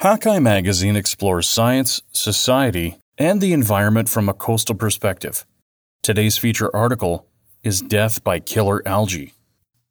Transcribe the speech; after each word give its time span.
Hakai 0.00 0.40
magazine 0.40 0.94
explores 0.94 1.48
science, 1.48 2.02
society, 2.12 3.00
and 3.18 3.40
the 3.40 3.52
environment 3.52 4.08
from 4.08 4.28
a 4.28 4.32
coastal 4.32 4.76
perspective. 4.76 5.44
Today's 6.04 6.38
feature 6.38 6.70
article 6.74 7.26
is 7.64 7.80
Death 7.80 8.22
by 8.22 8.38
Killer 8.38 8.80
Algae. 8.86 9.34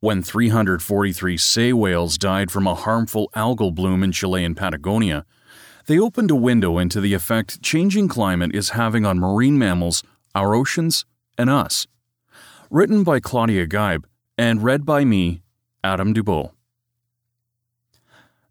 When 0.00 0.22
343 0.22 1.36
sei 1.36 1.74
whales 1.74 2.16
died 2.16 2.50
from 2.50 2.66
a 2.66 2.74
harmful 2.74 3.28
algal 3.36 3.74
bloom 3.74 4.02
in 4.02 4.12
Chilean 4.12 4.54
Patagonia, 4.54 5.26
they 5.88 5.98
opened 5.98 6.30
a 6.30 6.34
window 6.34 6.78
into 6.78 7.02
the 7.02 7.12
effect 7.12 7.60
changing 7.60 8.08
climate 8.08 8.54
is 8.54 8.70
having 8.70 9.04
on 9.04 9.18
marine 9.18 9.58
mammals, 9.58 10.02
our 10.34 10.54
oceans, 10.54 11.04
and 11.36 11.50
us. 11.50 11.86
Written 12.70 13.04
by 13.04 13.20
Claudia 13.20 13.66
Geib 13.66 14.06
and 14.38 14.64
read 14.64 14.86
by 14.86 15.04
me, 15.04 15.42
Adam 15.84 16.14
Dubow. 16.14 16.52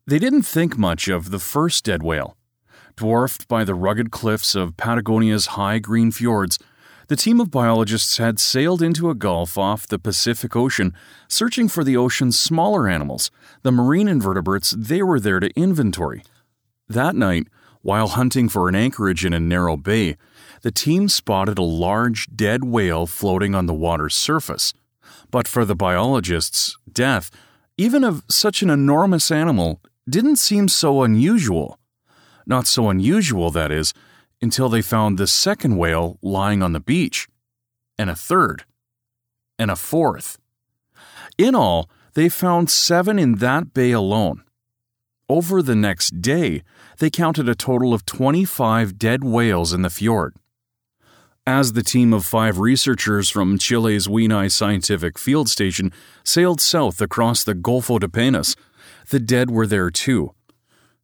They 0.09 0.19
didn't 0.19 0.43
think 0.43 0.77
much 0.77 1.09
of 1.09 1.31
the 1.31 1.39
first 1.39 1.83
dead 1.83 2.01
whale. 2.01 2.37
Dwarfed 2.95 3.49
by 3.49 3.65
the 3.65 3.75
rugged 3.75 4.09
cliffs 4.09 4.55
of 4.55 4.77
Patagonia's 4.77 5.47
high 5.47 5.79
green 5.79 6.11
fjords, 6.11 6.57
the 7.09 7.17
team 7.17 7.41
of 7.41 7.51
biologists 7.51 8.17
had 8.17 8.39
sailed 8.39 8.81
into 8.81 9.09
a 9.09 9.15
gulf 9.15 9.57
off 9.57 9.85
the 9.85 9.99
Pacific 9.99 10.55
Ocean, 10.55 10.93
searching 11.27 11.67
for 11.67 11.83
the 11.83 11.97
ocean's 11.97 12.39
smaller 12.39 12.87
animals, 12.87 13.31
the 13.63 13.71
marine 13.71 14.07
invertebrates 14.07 14.71
they 14.71 15.03
were 15.03 15.19
there 15.19 15.41
to 15.41 15.51
inventory. 15.59 16.23
That 16.87 17.13
night, 17.13 17.47
while 17.81 18.07
hunting 18.07 18.47
for 18.47 18.69
an 18.69 18.75
anchorage 18.75 19.25
in 19.25 19.33
a 19.33 19.41
narrow 19.41 19.75
bay, 19.75 20.15
the 20.61 20.71
team 20.71 21.09
spotted 21.09 21.57
a 21.57 21.63
large 21.63 22.27
dead 22.33 22.63
whale 22.63 23.07
floating 23.07 23.53
on 23.53 23.65
the 23.65 23.73
water's 23.73 24.15
surface. 24.15 24.73
But 25.31 25.49
for 25.49 25.65
the 25.65 25.75
biologists, 25.75 26.77
death, 26.89 27.29
even 27.77 28.05
of 28.05 28.23
such 28.29 28.61
an 28.61 28.69
enormous 28.69 29.31
animal, 29.31 29.81
didn't 30.09 30.37
seem 30.37 30.67
so 30.67 31.03
unusual. 31.03 31.79
Not 32.45 32.67
so 32.67 32.89
unusual, 32.89 33.51
that 33.51 33.71
is, 33.71 33.93
until 34.41 34.69
they 34.69 34.81
found 34.81 35.17
the 35.17 35.27
second 35.27 35.77
whale 35.77 36.17
lying 36.21 36.61
on 36.61 36.73
the 36.73 36.79
beach, 36.79 37.27
and 37.97 38.09
a 38.09 38.15
third, 38.15 38.65
and 39.59 39.71
a 39.71 39.75
fourth. 39.75 40.37
In 41.37 41.55
all, 41.55 41.89
they 42.13 42.29
found 42.29 42.69
seven 42.69 43.19
in 43.19 43.35
that 43.35 43.73
bay 43.73 43.91
alone. 43.91 44.43
Over 45.29 45.61
the 45.61 45.75
next 45.75 46.21
day, 46.21 46.63
they 46.99 47.09
counted 47.09 47.49
a 47.49 47.55
total 47.55 47.93
of 47.93 48.05
25 48.05 48.97
dead 48.97 49.23
whales 49.23 49.73
in 49.73 49.81
the 49.81 49.89
fjord. 49.89 50.35
As 51.45 51.73
the 51.73 51.83
team 51.83 52.13
of 52.13 52.25
five 52.25 52.59
researchers 52.59 53.29
from 53.29 53.57
Chile's 53.57 54.07
Huinay 54.07 54.51
Scientific 54.51 55.19
Field 55.19 55.49
Station 55.49 55.91
sailed 56.23 56.59
south 56.59 57.01
across 57.01 57.43
the 57.43 57.55
Golfo 57.55 57.99
de 57.99 58.07
Penas, 58.07 58.55
the 59.09 59.19
dead 59.19 59.51
were 59.51 59.67
there 59.67 59.89
too. 59.89 60.33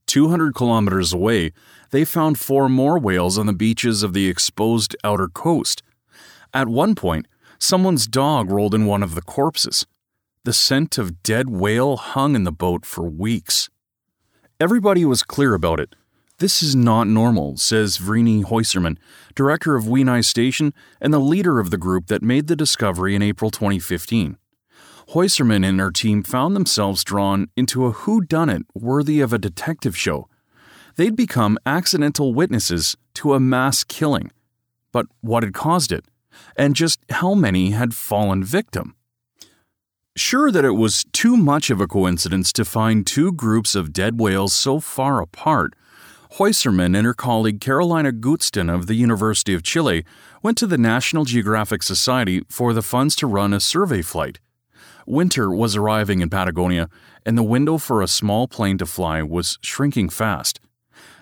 200 0.07 0.53
kilometers 0.53 1.13
away, 1.13 1.51
they 1.91 2.03
found 2.03 2.37
four 2.37 2.67
more 2.67 2.99
whales 2.99 3.37
on 3.37 3.45
the 3.45 3.53
beaches 3.53 4.03
of 4.03 4.13
the 4.13 4.27
exposed 4.27 4.95
outer 5.03 5.27
coast. 5.27 5.81
At 6.53 6.67
one 6.67 6.95
point, 6.95 7.27
someone's 7.57 8.07
dog 8.07 8.49
rolled 8.49 8.75
in 8.75 8.85
one 8.85 9.03
of 9.03 9.15
the 9.15 9.21
corpses. 9.21 9.85
The 10.43 10.53
scent 10.53 10.97
of 10.97 11.23
dead 11.23 11.49
whale 11.49 11.95
hung 11.95 12.35
in 12.35 12.43
the 12.43 12.51
boat 12.51 12.85
for 12.85 13.03
weeks. 13.03 13.69
Everybody 14.59 15.05
was 15.05 15.23
clear 15.23 15.53
about 15.53 15.79
it. 15.79 15.95
This 16.39 16.61
is 16.61 16.75
not 16.75 17.07
normal, 17.07 17.57
says 17.57 17.97
Vreni 17.97 18.43
Häussermann, 18.43 18.97
director 19.35 19.75
of 19.75 19.85
Huinay 19.85 20.25
Station 20.25 20.73
and 20.99 21.13
the 21.13 21.19
leader 21.19 21.59
of 21.59 21.69
the 21.69 21.77
group 21.77 22.07
that 22.07 22.21
made 22.21 22.47
the 22.47 22.55
discovery 22.55 23.15
in 23.15 23.21
April 23.21 23.49
2015. 23.49 24.37
Häussermann 25.09 25.67
and 25.67 25.79
her 25.79 25.91
team 25.91 26.23
found 26.23 26.55
themselves 26.55 27.03
drawn 27.03 27.49
into 27.55 27.85
a 27.85 27.91
who-done-it 27.91 28.63
worthy 28.73 29.21
of 29.21 29.33
a 29.33 29.37
detective 29.37 29.97
show. 29.97 30.27
They'd 30.95 31.15
become 31.15 31.57
accidental 31.65 32.33
witnesses 32.33 32.95
to 33.15 33.33
a 33.33 33.39
mass 33.39 33.83
killing. 33.83 34.31
But 34.91 35.07
what 35.21 35.43
had 35.43 35.53
caused 35.53 35.91
it? 35.91 36.05
And 36.55 36.75
just 36.75 36.99
how 37.09 37.33
many 37.33 37.71
had 37.71 37.93
fallen 37.93 38.43
victim? 38.43 38.95
Sure 40.15 40.51
that 40.51 40.65
it 40.65 40.71
was 40.71 41.05
too 41.11 41.35
much 41.35 41.69
of 41.69 41.81
a 41.81 41.87
coincidence 41.87 42.53
to 42.53 42.65
find 42.65 43.05
two 43.05 43.31
groups 43.31 43.73
of 43.73 43.93
dead 43.93 44.19
whales 44.19 44.53
so 44.53 44.79
far 44.79 45.21
apart, 45.21 45.73
Häussermann 46.37 46.97
and 46.97 47.05
her 47.05 47.13
colleague 47.13 47.61
Carolina 47.61 48.11
Gutzton 48.11 48.73
of 48.73 48.87
the 48.87 48.95
University 48.95 49.53
of 49.53 49.61
Chile 49.61 50.03
went 50.41 50.57
to 50.57 50.65
the 50.65 50.79
National 50.79 51.25
Geographic 51.25 51.83
Society 51.83 52.43
for 52.49 52.73
the 52.73 52.81
funds 52.81 53.15
to 53.17 53.27
run 53.27 53.53
a 53.53 53.59
survey 53.59 54.01
flight. 54.01 54.39
Winter 55.05 55.51
was 55.51 55.75
arriving 55.75 56.21
in 56.21 56.29
Patagonia, 56.29 56.89
and 57.25 57.37
the 57.37 57.43
window 57.43 57.77
for 57.77 58.01
a 58.01 58.07
small 58.07 58.47
plane 58.47 58.77
to 58.77 58.85
fly 58.85 59.21
was 59.21 59.57
shrinking 59.61 60.09
fast. 60.09 60.59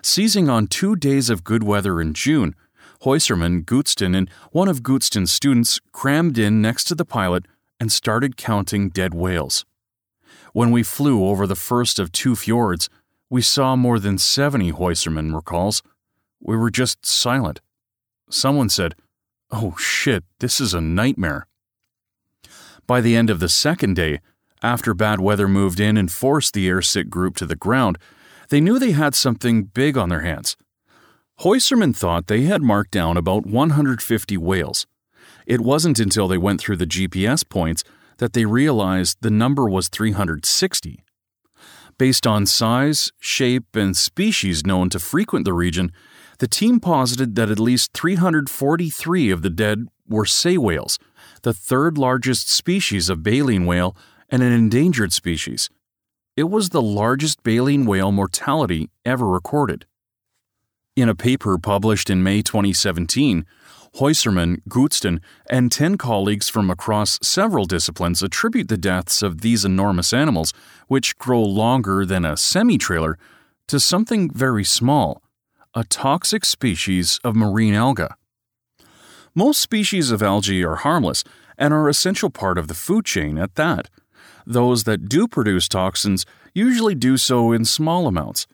Seizing 0.02 0.48
on 0.48 0.66
two 0.66 0.96
days 0.96 1.30
of 1.30 1.44
good 1.44 1.62
weather 1.62 2.00
in 2.00 2.14
June, 2.14 2.54
Häussermann, 3.02 3.64
Gutzton, 3.64 4.16
and 4.16 4.30
one 4.52 4.68
of 4.68 4.82
Gutzton's 4.82 5.32
students 5.32 5.80
crammed 5.92 6.38
in 6.38 6.62
next 6.62 6.84
to 6.84 6.94
the 6.94 7.04
pilot 7.04 7.46
and 7.80 7.90
started 7.90 8.36
counting 8.36 8.88
dead 8.88 9.12
whales. 9.12 9.64
When 10.52 10.70
we 10.70 10.82
flew 10.82 11.26
over 11.26 11.46
the 11.46 11.56
first 11.56 11.98
of 11.98 12.12
two 12.12 12.36
fjords, 12.36 12.88
we 13.28 13.42
saw 13.42 13.74
more 13.74 13.98
than 13.98 14.18
70, 14.18 14.72
Häussermann 14.72 15.34
recalls. 15.34 15.82
We 16.40 16.56
were 16.56 16.70
just 16.70 17.06
silent. 17.06 17.60
Someone 18.30 18.68
said, 18.68 18.94
Oh 19.50 19.74
shit, 19.78 20.24
this 20.38 20.60
is 20.60 20.74
a 20.74 20.80
nightmare. 20.80 21.46
By 22.86 23.00
the 23.00 23.16
end 23.16 23.30
of 23.30 23.40
the 23.40 23.48
second 23.48 23.94
day, 23.94 24.20
after 24.62 24.94
bad 24.94 25.20
weather 25.20 25.48
moved 25.48 25.80
in 25.80 25.96
and 25.96 26.10
forced 26.10 26.54
the 26.54 26.68
airsick 26.68 27.08
group 27.08 27.36
to 27.36 27.46
the 27.46 27.56
ground, 27.56 27.98
they 28.48 28.60
knew 28.60 28.78
they 28.78 28.92
had 28.92 29.14
something 29.14 29.64
big 29.64 29.96
on 29.96 30.08
their 30.08 30.20
hands. 30.20 30.56
Häussermann 31.40 31.96
thought 31.96 32.26
they 32.26 32.42
had 32.42 32.62
marked 32.62 32.90
down 32.90 33.16
about 33.16 33.46
150 33.46 34.36
whales. 34.36 34.86
It 35.46 35.60
wasn't 35.60 35.98
until 35.98 36.28
they 36.28 36.38
went 36.38 36.60
through 36.60 36.76
the 36.76 36.86
GPS 36.86 37.48
points 37.48 37.82
that 38.18 38.32
they 38.32 38.44
realized 38.44 39.18
the 39.20 39.30
number 39.30 39.68
was 39.68 39.88
360. 39.88 41.02
Based 41.98 42.26
on 42.26 42.46
size, 42.46 43.10
shape, 43.18 43.74
and 43.74 43.96
species 43.96 44.64
known 44.64 44.90
to 44.90 44.98
frequent 44.98 45.44
the 45.44 45.52
region, 45.52 45.92
the 46.38 46.48
team 46.48 46.80
posited 46.80 47.34
that 47.36 47.50
at 47.50 47.58
least 47.58 47.92
343 47.92 49.30
of 49.30 49.42
the 49.42 49.50
dead 49.50 49.86
were 50.08 50.26
sei 50.26 50.56
whales, 50.56 50.98
the 51.42 51.52
third 51.52 51.98
largest 51.98 52.48
species 52.48 53.10
of 53.10 53.22
baleen 53.22 53.66
whale 53.66 53.96
and 54.28 54.42
an 54.42 54.52
endangered 54.52 55.12
species. 55.12 55.68
It 56.36 56.44
was 56.44 56.70
the 56.70 56.82
largest 56.82 57.42
baleen 57.42 57.84
whale 57.84 58.12
mortality 58.12 58.90
ever 59.04 59.28
recorded. 59.28 59.86
In 60.96 61.08
a 61.08 61.14
paper 61.14 61.58
published 61.58 62.10
in 62.10 62.22
May 62.22 62.42
2017, 62.42 63.44
Häussermann, 63.96 64.62
Gutzton, 64.68 65.20
and 65.50 65.70
10 65.70 65.98
colleagues 65.98 66.48
from 66.48 66.70
across 66.70 67.18
several 67.22 67.66
disciplines 67.66 68.22
attribute 68.22 68.68
the 68.68 68.78
deaths 68.78 69.22
of 69.22 69.42
these 69.42 69.64
enormous 69.64 70.12
animals, 70.12 70.54
which 70.88 71.18
grow 71.18 71.42
longer 71.42 72.06
than 72.06 72.24
a 72.24 72.36
semi 72.36 72.78
trailer, 72.78 73.18
to 73.68 73.78
something 73.78 74.30
very 74.30 74.64
small 74.64 75.22
a 75.74 75.84
toxic 75.84 76.44
species 76.44 77.18
of 77.24 77.34
marine 77.34 77.74
alga. 77.74 78.14
Most 79.34 79.60
species 79.60 80.10
of 80.10 80.22
algae 80.22 80.62
are 80.62 80.76
harmless 80.76 81.24
and 81.56 81.72
are 81.72 81.88
essential 81.88 82.28
part 82.28 82.58
of 82.58 82.68
the 82.68 82.74
food 82.74 83.06
chain 83.06 83.38
at 83.38 83.54
that. 83.54 83.88
Those 84.46 84.84
that 84.84 85.08
do 85.08 85.26
produce 85.26 85.68
toxins 85.68 86.26
usually 86.54 86.94
do 86.94 87.16
so 87.16 87.50
in 87.50 87.64
small 87.64 88.06
amounts. 88.06 88.46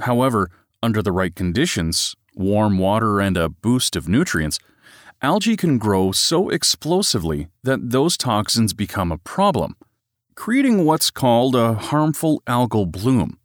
However, 0.00 0.50
under 0.82 1.02
the 1.02 1.12
right 1.12 1.34
conditions, 1.34 2.16
warm 2.34 2.78
water 2.78 3.20
and 3.20 3.36
a 3.36 3.48
boost 3.48 3.94
of 3.94 4.08
nutrients, 4.08 4.58
algae 5.22 5.56
can 5.56 5.78
grow 5.78 6.10
so 6.10 6.48
explosively 6.48 7.46
that 7.62 7.90
those 7.90 8.16
toxins 8.16 8.72
become 8.72 9.12
a 9.12 9.18
problem, 9.18 9.76
creating 10.34 10.84
what's 10.84 11.12
called 11.12 11.54
a 11.54 11.74
harmful 11.74 12.42
algal 12.48 12.90
bloom. 12.90 13.38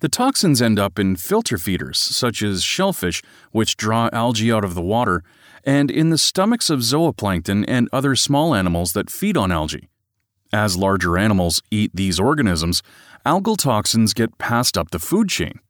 The 0.00 0.08
toxins 0.08 0.62
end 0.62 0.78
up 0.78 0.98
in 0.98 1.16
filter 1.16 1.58
feeders, 1.58 1.98
such 1.98 2.40
as 2.42 2.62
shellfish, 2.62 3.20
which 3.50 3.76
draw 3.76 4.08
algae 4.12 4.52
out 4.52 4.64
of 4.64 4.74
the 4.74 4.82
water, 4.82 5.22
and 5.64 5.90
in 5.90 6.10
the 6.10 6.18
stomachs 6.18 6.70
of 6.70 6.80
zooplankton 6.80 7.64
and 7.68 7.88
other 7.92 8.14
small 8.16 8.54
animals 8.54 8.92
that 8.92 9.10
feed 9.10 9.36
on 9.36 9.52
algae. 9.52 9.88
As 10.52 10.76
larger 10.76 11.18
animals 11.18 11.62
eat 11.70 11.90
these 11.94 12.18
organisms, 12.18 12.82
algal 13.26 13.56
toxins 13.56 14.14
get 14.14 14.38
passed 14.38 14.78
up 14.78 14.90
the 14.90 14.98
food 14.98 15.28
chain. 15.28 15.60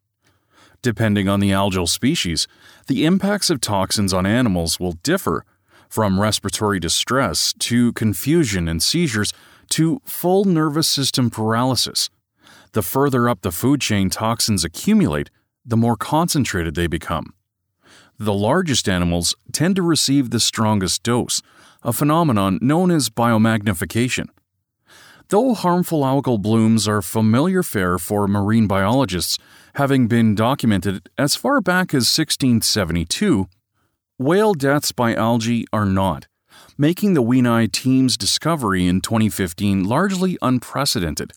Depending 0.82 1.28
on 1.28 1.40
the 1.40 1.50
algal 1.50 1.88
species, 1.88 2.46
the 2.86 3.04
impacts 3.04 3.50
of 3.50 3.60
toxins 3.60 4.12
on 4.12 4.26
animals 4.26 4.78
will 4.78 4.92
differ, 4.92 5.44
from 5.88 6.20
respiratory 6.20 6.78
distress 6.78 7.54
to 7.58 7.92
confusion 7.94 8.68
and 8.68 8.82
seizures 8.82 9.32
to 9.70 10.00
full 10.04 10.44
nervous 10.44 10.88
system 10.88 11.30
paralysis. 11.30 12.10
The 12.72 12.82
further 12.82 13.28
up 13.28 13.40
the 13.40 13.50
food 13.50 13.80
chain 13.80 14.10
toxins 14.10 14.64
accumulate, 14.64 15.30
the 15.64 15.76
more 15.76 15.96
concentrated 15.96 16.74
they 16.74 16.86
become. 16.86 17.34
The 18.20 18.34
largest 18.34 18.88
animals 18.88 19.36
tend 19.52 19.76
to 19.76 19.82
receive 19.82 20.30
the 20.30 20.40
strongest 20.40 21.04
dose, 21.04 21.40
a 21.84 21.92
phenomenon 21.92 22.58
known 22.60 22.90
as 22.90 23.10
biomagnification. 23.10 24.26
Though 25.28 25.54
harmful 25.54 26.02
algal 26.02 26.42
blooms 26.42 26.88
are 26.88 27.00
familiar 27.00 27.62
fare 27.62 27.96
for 27.96 28.26
marine 28.26 28.66
biologists, 28.66 29.38
having 29.76 30.08
been 30.08 30.34
documented 30.34 31.08
as 31.16 31.36
far 31.36 31.60
back 31.60 31.94
as 31.94 32.10
1672, 32.10 33.46
whale 34.18 34.54
deaths 34.54 34.90
by 34.90 35.14
algae 35.14 35.66
are 35.72 35.86
not, 35.86 36.26
making 36.76 37.14
the 37.14 37.22
Huinay 37.22 37.70
team's 37.70 38.16
discovery 38.16 38.88
in 38.88 39.00
2015 39.00 39.84
largely 39.84 40.36
unprecedented. 40.42 41.34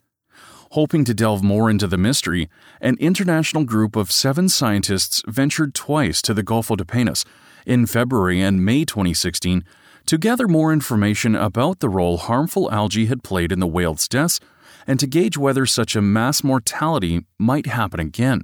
Hoping 0.72 1.04
to 1.04 1.14
delve 1.14 1.44
more 1.44 1.70
into 1.70 1.86
the 1.86 1.98
mystery, 1.98 2.48
an 2.80 2.96
international 3.02 3.66
group 3.66 3.98
of 3.98 4.10
seven 4.10 4.48
scientists 4.48 5.22
ventured 5.28 5.76
twice 5.76 6.22
to 6.22 6.34
the 6.34 6.44
Golfo 6.44 6.78
de 6.78 6.86
Penas 6.86 7.26
in 7.66 7.86
February 7.86 8.40
and 8.40 8.64
May 8.64 8.86
2016 8.86 9.66
to 10.06 10.18
gather 10.18 10.48
more 10.48 10.72
information 10.72 11.36
about 11.36 11.80
the 11.82 11.90
role 11.90 12.16
harmful 12.16 12.72
algae 12.72 13.08
had 13.08 13.22
played 13.22 13.52
in 13.52 13.60
the 13.60 13.68
whale's 13.68 14.08
deaths 14.08 14.40
and 14.88 14.98
to 15.02 15.08
gauge 15.08 15.38
whether 15.38 15.66
such 15.66 15.94
a 15.98 16.02
mass 16.02 16.42
mortality 16.42 17.26
might 17.38 17.66
happen 17.66 18.00
again. 18.00 18.44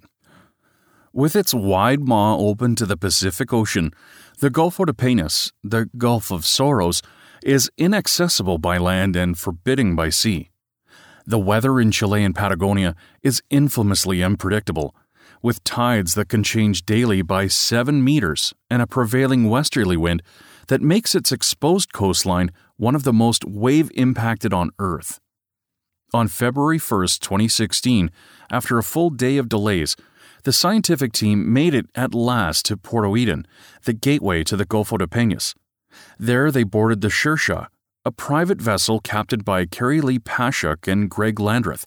With 1.14 1.34
its 1.34 1.54
wide 1.54 2.02
maw 2.02 2.36
open 2.36 2.76
to 2.76 2.86
the 2.86 2.98
Pacific 2.98 3.54
Ocean, 3.54 3.94
the 4.40 4.52
Golfo 4.52 4.86
de 4.86 4.94
Penas, 4.94 5.54
the 5.64 5.90
Gulf 5.98 6.30
of 6.30 6.46
Sorrows, 6.46 7.02
is 7.42 7.72
inaccessible 7.78 8.58
by 8.58 8.78
land 8.78 9.16
and 9.16 9.40
forbidding 9.40 9.96
by 9.96 10.10
sea. 10.10 10.50
The 11.30 11.38
weather 11.38 11.78
in 11.78 11.92
Chilean 11.92 12.32
Patagonia 12.34 12.96
is 13.22 13.44
infamously 13.50 14.24
unpredictable, 14.24 14.96
with 15.42 15.62
tides 15.66 16.14
that 16.14 16.30
can 16.30 16.42
change 16.42 16.86
daily 16.86 17.22
by 17.22 17.48
7 17.48 18.02
meters 18.02 18.54
and 18.70 18.82
a 18.82 18.88
prevailing 18.88 19.50
westerly 19.50 19.98
wind 19.98 20.24
that 20.68 20.82
makes 20.82 21.16
its 21.16 21.34
exposed 21.34 21.92
coastline 21.92 22.52
one 22.78 22.96
of 22.96 23.04
the 23.04 23.12
most 23.12 23.44
wave 23.44 23.92
impacted 23.94 24.54
on 24.54 24.70
Earth. 24.80 25.20
On 26.14 26.30
February 26.30 26.80
1, 26.80 27.02
2016, 27.20 28.10
after 28.50 28.78
a 28.78 28.84
full 28.84 29.10
day 29.10 29.36
of 29.36 29.50
delays, 29.50 29.98
the 30.46 30.54
scientific 30.54 31.12
team 31.12 31.52
made 31.52 31.74
it 31.74 31.88
at 31.94 32.14
last 32.16 32.64
to 32.68 32.78
Puerto 32.78 33.18
Eden, 33.18 33.46
the 33.84 33.92
gateway 33.92 34.46
to 34.46 34.56
the 34.56 34.66
Golfo 34.66 34.98
de 34.98 35.08
Peñas. 35.08 35.56
There 36.18 36.52
they 36.52 36.64
boarded 36.64 37.02
the 37.02 37.10
Saoirse, 37.10 37.68
a 38.08 38.12
private 38.12 38.62
vessel 38.62 39.02
captained 39.02 39.44
by 39.44 39.66
Keri-Lee 39.66 40.20
Pashuk 40.20 40.88
and 40.88 41.10
Greg 41.10 41.42
Landreth. 41.42 41.86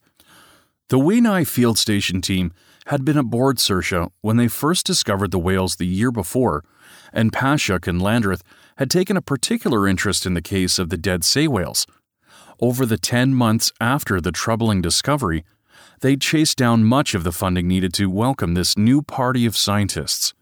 The 0.90 0.98
Huinay 0.98 1.48
field 1.48 1.78
station 1.78 2.20
team 2.20 2.52
had 2.88 3.06
been 3.06 3.16
aboard 3.16 3.56
Saoirse 3.56 4.10
when 4.20 4.36
they 4.36 4.46
first 4.46 4.84
discovered 4.84 5.30
the 5.30 5.38
whales 5.38 5.76
the 5.76 5.86
year 5.86 6.10
before, 6.10 6.62
and 7.10 7.32
Pashuk 7.32 7.88
and 7.88 8.02
Landreth 8.02 8.42
had 8.76 8.90
taken 8.90 9.16
a 9.16 9.22
particular 9.22 9.88
interest 9.88 10.26
in 10.26 10.34
the 10.34 10.42
case 10.42 10.78
of 10.78 10.90
the 10.90 10.98
dead 10.98 11.24
sei 11.24 11.48
whales. 11.48 11.86
Over 12.60 12.84
the 12.84 12.98
10 12.98 13.34
months 13.34 13.72
after 13.80 14.20
the 14.20 14.30
troubling 14.30 14.82
discovery, 14.82 15.42
they 16.00 16.16
chased 16.16 16.58
down 16.58 16.84
much 16.84 17.14
of 17.14 17.24
the 17.24 17.32
funding 17.32 17.66
needed 17.66 17.94
to 17.94 18.10
welcome 18.10 18.52
this 18.52 18.76
new 18.76 19.00
party 19.00 19.46
of 19.46 19.56
scientists. 19.56 20.34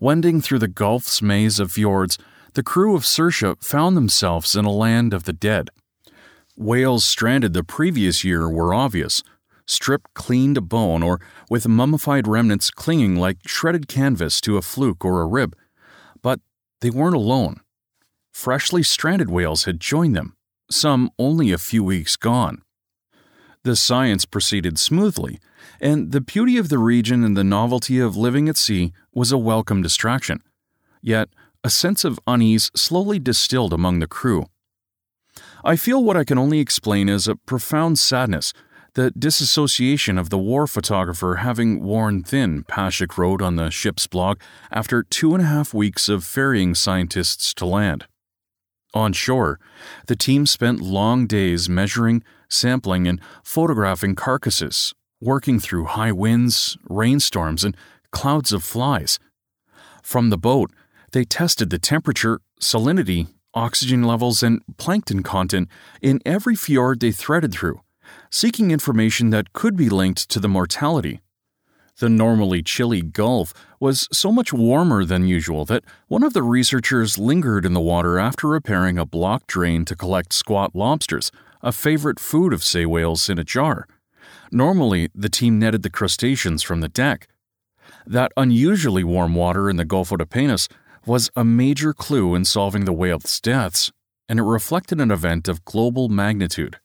Wending 0.00 0.40
through 0.40 0.58
the 0.58 0.66
Gulf's 0.66 1.22
maze 1.22 1.60
of 1.60 1.70
fjords, 1.70 2.18
the 2.58 2.64
crew 2.64 2.96
of 2.96 3.04
Saoirse 3.04 3.62
found 3.62 3.96
themselves 3.96 4.56
in 4.56 4.64
a 4.64 4.72
land 4.72 5.14
of 5.14 5.22
the 5.22 5.32
dead. 5.32 5.70
Whales 6.56 7.04
stranded 7.04 7.52
the 7.52 7.62
previous 7.62 8.24
year 8.24 8.48
were 8.48 8.74
obvious, 8.74 9.22
stripped 9.64 10.12
clean 10.14 10.54
to 10.54 10.60
bone 10.60 11.00
or 11.00 11.20
with 11.48 11.68
mummified 11.68 12.26
remnants 12.26 12.72
clinging 12.72 13.14
like 13.14 13.46
shredded 13.46 13.86
canvas 13.86 14.40
to 14.40 14.56
a 14.56 14.62
fluke 14.62 15.04
or 15.04 15.20
a 15.20 15.26
rib. 15.28 15.54
But 16.20 16.40
they 16.80 16.90
weren't 16.90 17.14
alone. 17.14 17.60
Freshly 18.32 18.82
stranded 18.82 19.30
whales 19.30 19.62
had 19.62 19.78
joined 19.78 20.16
them, 20.16 20.34
some 20.68 21.12
only 21.16 21.52
a 21.52 21.58
few 21.58 21.84
weeks 21.84 22.16
gone. 22.16 22.62
The 23.62 23.76
science 23.76 24.24
proceeded 24.24 24.80
smoothly, 24.80 25.38
and 25.80 26.10
the 26.10 26.20
beauty 26.20 26.58
of 26.58 26.70
the 26.70 26.78
region 26.78 27.22
and 27.22 27.36
the 27.36 27.44
novelty 27.44 28.00
of 28.00 28.16
living 28.16 28.48
at 28.48 28.56
sea 28.56 28.92
was 29.14 29.30
a 29.30 29.38
welcome 29.38 29.80
distraction. 29.80 30.42
Yet, 31.00 31.28
a 31.64 31.70
sense 31.70 32.04
of 32.04 32.20
unease 32.26 32.70
slowly 32.74 33.18
distilled 33.18 33.72
among 33.72 33.98
the 33.98 34.06
crew. 34.06 34.46
I 35.64 35.76
feel 35.76 36.02
what 36.02 36.16
I 36.16 36.24
can 36.24 36.38
only 36.38 36.60
explain 36.60 37.08
as 37.08 37.26
a 37.26 37.36
profound 37.36 37.98
sadness, 37.98 38.52
the 38.94 39.10
disassociation 39.12 40.18
of 40.18 40.30
the 40.30 40.38
war 40.38 40.66
photographer 40.66 41.36
having 41.36 41.82
worn 41.82 42.22
thin, 42.22 42.64
Pashuk 42.64 43.18
wrote 43.18 43.42
on 43.42 43.56
the 43.56 43.70
ship's 43.70 44.06
blog 44.06 44.40
after 44.70 45.02
two 45.02 45.34
and 45.34 45.42
a 45.42 45.46
half 45.46 45.74
weeks 45.74 46.08
of 46.08 46.24
ferrying 46.24 46.74
scientists 46.74 47.54
to 47.54 47.66
land. 47.66 48.06
On 48.94 49.12
shore, 49.12 49.60
the 50.06 50.16
team 50.16 50.46
spent 50.46 50.80
long 50.80 51.26
days 51.26 51.68
measuring, 51.68 52.24
sampling, 52.48 53.06
and 53.06 53.20
photographing 53.44 54.14
carcasses, 54.14 54.94
working 55.20 55.60
through 55.60 55.84
high 55.84 56.12
winds, 56.12 56.78
rainstorms, 56.88 57.64
and 57.64 57.76
clouds 58.10 58.52
of 58.52 58.64
flies. 58.64 59.18
From 60.02 60.30
the 60.30 60.38
boat, 60.38 60.72
they 61.12 61.24
tested 61.24 61.70
the 61.70 61.78
temperature, 61.78 62.40
salinity, 62.60 63.28
oxygen 63.54 64.02
levels, 64.02 64.42
and 64.42 64.62
plankton 64.76 65.22
content 65.22 65.68
in 66.00 66.20
every 66.26 66.54
fjord 66.54 67.00
they 67.00 67.12
threaded 67.12 67.52
through, 67.52 67.80
seeking 68.30 68.70
information 68.70 69.30
that 69.30 69.52
could 69.52 69.76
be 69.76 69.88
linked 69.88 70.28
to 70.28 70.40
the 70.40 70.48
mortality. 70.48 71.20
The 71.98 72.08
normally 72.08 72.62
chilly 72.62 73.02
Gulf 73.02 73.52
was 73.80 74.06
so 74.12 74.30
much 74.30 74.52
warmer 74.52 75.04
than 75.04 75.26
usual 75.26 75.64
that 75.64 75.82
one 76.06 76.22
of 76.22 76.32
the 76.32 76.44
researchers 76.44 77.18
lingered 77.18 77.66
in 77.66 77.74
the 77.74 77.80
water 77.80 78.20
after 78.20 78.46
repairing 78.46 78.98
a 78.98 79.06
block 79.06 79.48
drain 79.48 79.84
to 79.86 79.96
collect 79.96 80.32
squat 80.32 80.76
lobsters, 80.76 81.32
a 81.60 81.72
favorite 81.72 82.20
food 82.20 82.52
of 82.52 82.62
sei 82.62 82.86
whales, 82.86 83.28
in 83.28 83.36
a 83.36 83.44
jar. 83.44 83.88
Normally, 84.52 85.08
the 85.12 85.28
team 85.28 85.58
netted 85.58 85.82
the 85.82 85.90
crustaceans 85.90 86.62
from 86.62 86.80
the 86.80 86.88
deck. 86.88 87.26
That 88.06 88.32
unusually 88.36 89.02
warm 89.02 89.34
water 89.34 89.68
in 89.68 89.76
the 89.76 89.84
Golfo 89.84 90.16
de 90.16 90.24
Penas 90.24 90.68
was 91.06 91.30
a 91.36 91.44
major 91.44 91.92
clue 91.92 92.34
in 92.34 92.44
solving 92.44 92.84
the 92.84 92.92
whale's 92.92 93.40
deaths, 93.40 93.92
and 94.28 94.38
it 94.38 94.42
reflected 94.42 95.00
an 95.00 95.10
event 95.10 95.48
of 95.48 95.64
global 95.64 96.08
magnitude. 96.08 96.78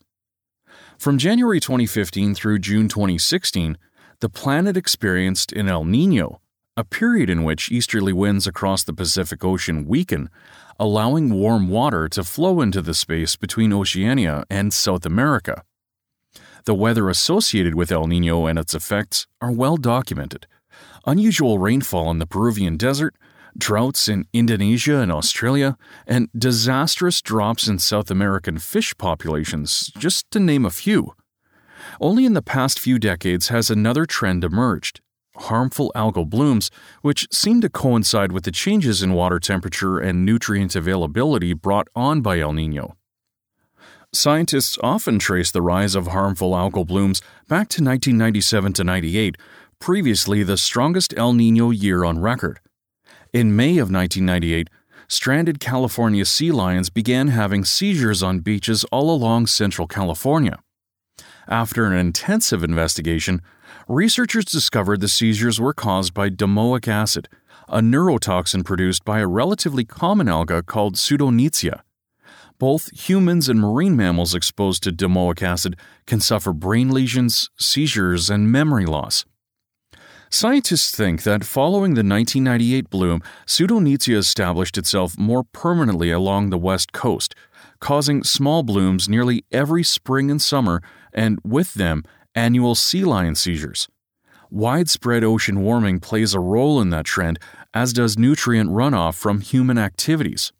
From 0.97 1.17
January 1.17 1.59
2015 1.59 2.35
through 2.35 2.59
June 2.59 2.87
2016, 2.87 3.77
the 4.21 4.29
planet 4.29 4.77
experienced 4.77 5.51
an 5.51 5.67
El 5.67 5.83
Nino, 5.83 6.39
a 6.77 6.83
period 6.83 7.29
in 7.29 7.43
which 7.43 7.71
easterly 7.71 8.13
winds 8.13 8.47
across 8.47 8.83
the 8.83 8.93
Pacific 8.93 9.43
Ocean 9.43 9.85
weaken, 9.85 10.29
allowing 10.79 11.33
warm 11.33 11.67
water 11.67 12.07
to 12.09 12.23
flow 12.23 12.61
into 12.61 12.81
the 12.81 12.93
space 12.93 13.35
between 13.35 13.73
Oceania 13.73 14.43
and 14.49 14.73
South 14.73 15.05
America. 15.05 15.63
The 16.65 16.73
weather 16.73 17.09
associated 17.09 17.75
with 17.75 17.91
El 17.91 18.07
Nino 18.07 18.45
and 18.45 18.57
its 18.57 18.73
effects 18.73 19.27
are 19.41 19.51
well 19.51 19.75
documented. 19.75 20.47
Unusual 21.05 21.59
rainfall 21.59 22.09
in 22.09 22.19
the 22.19 22.25
Peruvian 22.25 22.77
desert, 22.77 23.15
droughts 23.57 24.07
in 24.07 24.25
Indonesia 24.33 24.97
and 24.97 25.11
Australia, 25.11 25.77
and 26.07 26.29
disastrous 26.37 27.21
drops 27.21 27.67
in 27.67 27.79
South 27.79 28.09
American 28.11 28.57
fish 28.59 28.97
populations, 28.97 29.91
just 29.97 30.29
to 30.31 30.39
name 30.39 30.65
a 30.65 30.69
few. 30.69 31.13
Only 31.99 32.25
in 32.25 32.33
the 32.33 32.41
past 32.41 32.79
few 32.79 32.97
decades 32.99 33.49
has 33.49 33.69
another 33.69 34.05
trend 34.05 34.43
emerged 34.43 35.01
harmful 35.37 35.91
algal 35.95 36.29
blooms, 36.29 36.69
which 37.01 37.27
seem 37.31 37.61
to 37.61 37.69
coincide 37.69 38.31
with 38.31 38.43
the 38.43 38.51
changes 38.51 39.01
in 39.01 39.13
water 39.13 39.39
temperature 39.39 39.99
and 39.99 40.25
nutrient 40.25 40.75
availability 40.75 41.53
brought 41.53 41.87
on 41.95 42.21
by 42.21 42.39
El 42.39 42.53
Nino. 42.53 42.95
Scientists 44.13 44.77
often 44.83 45.17
trace 45.17 45.49
the 45.49 45.61
rise 45.61 45.95
of 45.95 46.07
harmful 46.07 46.51
algal 46.51 46.85
blooms 46.85 47.19
back 47.47 47.67
to 47.69 47.83
1997 47.83 48.73
to 48.73 48.83
98, 48.83 49.37
previously 49.79 50.43
the 50.43 50.57
strongest 50.57 51.13
El 51.17 51.33
Nino 51.33 51.71
year 51.71 52.03
on 52.03 52.19
record. 52.19 52.59
In 53.33 53.55
May 53.55 53.79
of 53.79 53.89
1998, 53.89 54.69
stranded 55.07 55.59
California 55.59 56.23
sea 56.23 56.51
lions 56.51 56.91
began 56.91 57.29
having 57.29 57.65
seizures 57.65 58.21
on 58.21 58.41
beaches 58.41 58.85
all 58.91 59.09
along 59.09 59.47
central 59.47 59.87
California. 59.87 60.59
After 61.47 61.87
an 61.87 61.93
intensive 61.93 62.63
investigation, 62.63 63.41
researchers 63.87 64.45
discovered 64.45 65.01
the 65.01 65.07
seizures 65.07 65.59
were 65.59 65.73
caused 65.73 66.13
by 66.13 66.29
domoic 66.29 66.87
acid, 66.87 67.27
a 67.67 67.79
neurotoxin 67.79 68.63
produced 68.63 69.03
by 69.03 69.17
a 69.17 69.25
relatively 69.25 69.83
common 69.83 70.29
alga 70.29 70.61
called 70.61 70.95
Pseudo-nitzschia. 70.95 71.81
Both 72.59 72.91
humans 73.09 73.49
and 73.49 73.59
marine 73.59 73.95
mammals 73.95 74.35
exposed 74.35 74.83
to 74.83 74.91
domoic 74.91 75.41
acid 75.41 75.75
can 76.05 76.19
suffer 76.19 76.53
brain 76.53 76.91
lesions, 76.91 77.49
seizures, 77.57 78.29
and 78.29 78.51
memory 78.51 78.85
loss. 78.85 79.25
Scientists 80.35 80.89
think 80.89 81.21
that 81.21 81.43
following 81.43 81.93
the 81.93 82.01
1998 82.01 82.89
bloom, 82.89 83.21
Pseudo-nitzschia 83.45 84.17
established 84.17 84.79
itself 84.79 85.15
more 85.15 85.43
permanently 85.43 86.09
along 86.09 86.49
the 86.49 86.57
west 86.57 86.91
coast, 86.91 87.35
causing 87.79 88.23
small 88.23 88.63
blooms 88.63 89.07
nearly 89.07 89.45
every 89.51 89.83
spring 89.83 90.31
and 90.31 90.41
summer, 90.41 90.81
and 91.13 91.37
with 91.43 91.75
them, 91.75 92.03
annual 92.33 92.73
sea 92.73 93.03
lion 93.03 93.35
seizures. 93.35 93.87
Widespread 94.49 95.23
ocean 95.23 95.61
warming 95.61 95.99
plays 95.99 96.33
a 96.33 96.39
role 96.39 96.81
in 96.81 96.89
that 96.89 97.05
trend, 97.05 97.37
as 97.71 97.93
does 97.93 98.17
nutrient 98.17 98.71
runoff 98.71 99.13
from 99.13 99.39
human 99.39 99.77
activities. 99.77 100.51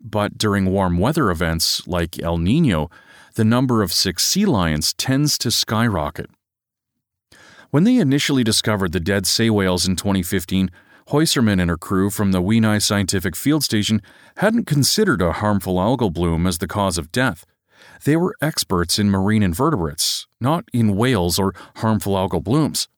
But 0.00 0.36
during 0.36 0.66
warm 0.66 0.98
weather 0.98 1.30
events 1.30 1.86
like 1.86 2.20
El 2.20 2.38
Nino, 2.38 2.90
the 3.36 3.44
number 3.44 3.84
of 3.84 3.92
sick 3.92 4.18
sea 4.18 4.46
lions 4.46 4.92
tends 4.94 5.38
to 5.38 5.52
skyrocket. 5.52 6.28
When 7.72 7.84
they 7.84 7.96
initially 7.96 8.44
discovered 8.44 8.92
the 8.92 9.00
dead 9.00 9.26
sei 9.26 9.48
whales 9.48 9.88
in 9.88 9.96
2015, 9.96 10.70
Häussermann 11.08 11.58
and 11.58 11.70
her 11.70 11.78
crew 11.78 12.10
from 12.10 12.30
the 12.30 12.42
Huinay 12.42 12.82
Scientific 12.82 13.34
Field 13.34 13.64
Station 13.64 14.02
hadn't 14.36 14.66
considered 14.66 15.22
a 15.22 15.32
harmful 15.32 15.76
algal 15.76 16.12
bloom 16.12 16.46
as 16.46 16.58
the 16.58 16.68
cause 16.68 16.98
of 16.98 17.10
death. 17.10 17.46
They 18.04 18.14
were 18.14 18.36
experts 18.42 18.98
in 18.98 19.08
marine 19.08 19.42
invertebrates, 19.42 20.26
not 20.38 20.66
in 20.74 20.98
whales 20.98 21.38
or 21.38 21.54
harmful 21.76 22.12
algal 22.12 22.44
blooms. 22.44 22.88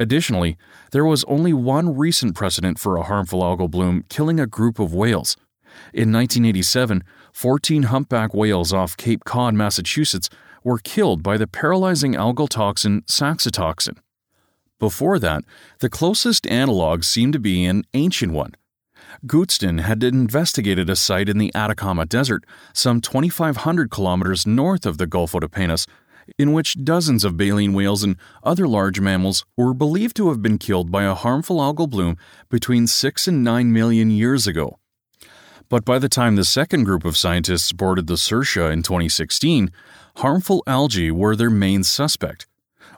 Additionally, 0.00 0.56
there 0.92 1.04
was 1.04 1.22
only 1.24 1.52
one 1.52 1.94
recent 1.94 2.34
precedent 2.34 2.78
for 2.78 2.96
a 2.96 3.02
harmful 3.02 3.42
algal 3.42 3.70
bloom 3.70 4.02
killing 4.08 4.40
a 4.40 4.46
group 4.46 4.78
of 4.78 4.94
whales. 4.94 5.36
In 5.92 6.10
1987, 6.10 7.04
14 7.34 7.82
humpback 7.82 8.32
whales 8.32 8.72
off 8.72 8.96
Cape 8.96 9.24
Cod, 9.26 9.52
Massachusetts, 9.52 10.30
were 10.64 10.78
killed 10.78 11.22
by 11.22 11.36
the 11.36 11.46
paralyzing 11.46 12.14
algal 12.14 12.48
toxin 12.48 13.02
saxitoxin. 13.02 13.98
Before 14.78 15.18
that, 15.18 15.44
the 15.80 15.88
closest 15.88 16.46
analog 16.46 17.04
seemed 17.04 17.32
to 17.32 17.38
be 17.38 17.64
an 17.64 17.84
ancient 17.94 18.32
one. 18.32 18.54
Goodston 19.26 19.80
had 19.80 20.02
investigated 20.04 20.90
a 20.90 20.96
site 20.96 21.28
in 21.28 21.38
the 21.38 21.54
Atacama 21.54 22.04
Desert, 22.04 22.44
some 22.74 23.00
2,500 23.00 23.90
kilometers 23.90 24.46
north 24.46 24.84
of 24.84 24.98
the 24.98 25.06
Golfo 25.06 25.40
de 25.40 25.48
Penas, 25.48 25.86
in 26.38 26.52
which 26.52 26.84
dozens 26.84 27.24
of 27.24 27.36
baleen 27.36 27.72
whales 27.72 28.02
and 28.02 28.16
other 28.42 28.68
large 28.68 29.00
mammals 29.00 29.44
were 29.56 29.72
believed 29.72 30.16
to 30.16 30.28
have 30.28 30.42
been 30.42 30.58
killed 30.58 30.90
by 30.90 31.04
a 31.04 31.14
harmful 31.14 31.58
algal 31.58 31.88
bloom 31.88 32.16
between 32.50 32.86
6 32.86 33.28
and 33.28 33.44
9 33.44 33.72
million 33.72 34.10
years 34.10 34.46
ago. 34.46 34.78
But 35.68 35.84
by 35.84 35.98
the 35.98 36.08
time 36.08 36.36
the 36.36 36.44
second 36.44 36.84
group 36.84 37.04
of 37.04 37.16
scientists 37.16 37.72
boarded 37.72 38.06
the 38.06 38.14
Saoirse 38.14 38.72
in 38.72 38.82
2016, 38.82 39.70
harmful 40.16 40.62
algae 40.66 41.10
were 41.10 41.34
their 41.34 41.50
main 41.50 41.82
suspect. 41.82 42.46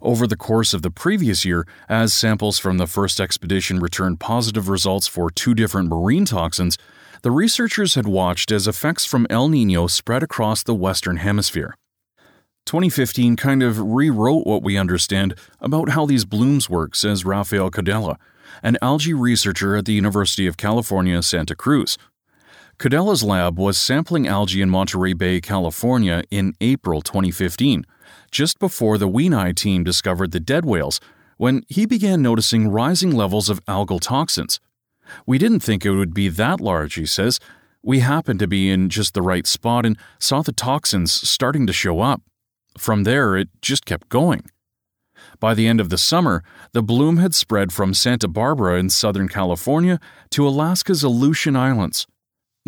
Over 0.00 0.26
the 0.26 0.36
course 0.36 0.74
of 0.74 0.82
the 0.82 0.90
previous 0.90 1.44
year, 1.44 1.66
as 1.88 2.14
samples 2.14 2.58
from 2.58 2.78
the 2.78 2.86
first 2.86 3.20
expedition 3.20 3.80
returned 3.80 4.20
positive 4.20 4.68
results 4.68 5.06
for 5.06 5.30
two 5.30 5.54
different 5.54 5.88
marine 5.88 6.24
toxins, 6.24 6.78
the 7.22 7.32
researchers 7.32 7.96
had 7.96 8.06
watched 8.06 8.52
as 8.52 8.68
effects 8.68 9.04
from 9.04 9.26
El 9.28 9.48
Nino 9.48 9.88
spread 9.88 10.22
across 10.22 10.62
the 10.62 10.74
Western 10.74 11.16
Hemisphere. 11.16 11.76
2015 12.66 13.34
kind 13.34 13.62
of 13.62 13.80
rewrote 13.80 14.46
what 14.46 14.62
we 14.62 14.76
understand 14.76 15.34
about 15.60 15.90
how 15.90 16.06
these 16.06 16.24
blooms 16.24 16.70
work, 16.70 16.94
says 16.94 17.24
Rafael 17.24 17.70
Kudela, 17.70 18.16
an 18.62 18.76
algae 18.80 19.14
researcher 19.14 19.74
at 19.76 19.84
the 19.84 19.94
University 19.94 20.46
of 20.46 20.56
California, 20.56 21.22
Santa 21.22 21.56
Cruz. 21.56 21.98
Kudela's 22.78 23.24
lab 23.24 23.58
was 23.58 23.76
sampling 23.76 24.28
algae 24.28 24.62
in 24.62 24.70
Monterey 24.70 25.12
Bay, 25.12 25.40
California 25.40 26.22
in 26.30 26.54
April 26.60 27.02
2015, 27.02 27.84
just 28.30 28.60
before 28.60 28.96
the 28.96 29.08
Huinay 29.08 29.52
team 29.56 29.82
discovered 29.82 30.30
the 30.30 30.38
dead 30.38 30.64
whales, 30.64 31.00
when 31.38 31.64
he 31.68 31.86
began 31.86 32.22
noticing 32.22 32.68
rising 32.68 33.10
levels 33.10 33.48
of 33.48 33.64
algal 33.64 34.00
toxins. 34.00 34.60
We 35.26 35.38
didn't 35.38 35.58
think 35.58 35.84
it 35.84 35.90
would 35.90 36.14
be 36.14 36.28
that 36.28 36.60
large, 36.60 36.94
he 36.94 37.04
says. 37.04 37.40
We 37.82 37.98
happened 37.98 38.38
to 38.38 38.46
be 38.46 38.70
in 38.70 38.90
just 38.90 39.12
the 39.12 39.22
right 39.22 39.46
spot 39.46 39.84
and 39.84 39.98
saw 40.20 40.42
the 40.42 40.52
toxins 40.52 41.10
starting 41.10 41.66
to 41.66 41.72
show 41.72 41.98
up. 41.98 42.22
From 42.78 43.02
there, 43.02 43.36
it 43.36 43.48
just 43.60 43.86
kept 43.86 44.08
going. 44.08 44.44
By 45.40 45.54
the 45.54 45.66
end 45.66 45.80
of 45.80 45.90
the 45.90 45.98
summer, 45.98 46.44
the 46.70 46.82
bloom 46.84 47.16
had 47.16 47.34
spread 47.34 47.72
from 47.72 47.92
Santa 47.92 48.28
Barbara 48.28 48.78
in 48.78 48.88
Southern 48.88 49.26
California 49.26 49.98
to 50.30 50.46
Alaska's 50.46 51.02
Aleutian 51.02 51.56
Islands. 51.56 52.06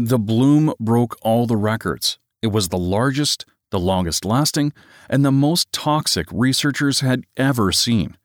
The 0.03 0.19
bloom 0.19 0.73
broke 0.81 1.15
all 1.21 1.47
the 1.47 1.59
records. 1.59 2.19
It 2.41 2.47
was 2.47 2.71
the 2.71 2.79
largest, 2.79 3.45
the 3.71 3.79
longest 3.79 4.25
lasting, 4.25 4.73
and 5.11 5.23
the 5.23 5.31
most 5.31 5.71
toxic 5.73 6.27
researchers 6.33 7.01
had 7.01 7.25
ever 7.37 7.71
seen. 7.71 8.17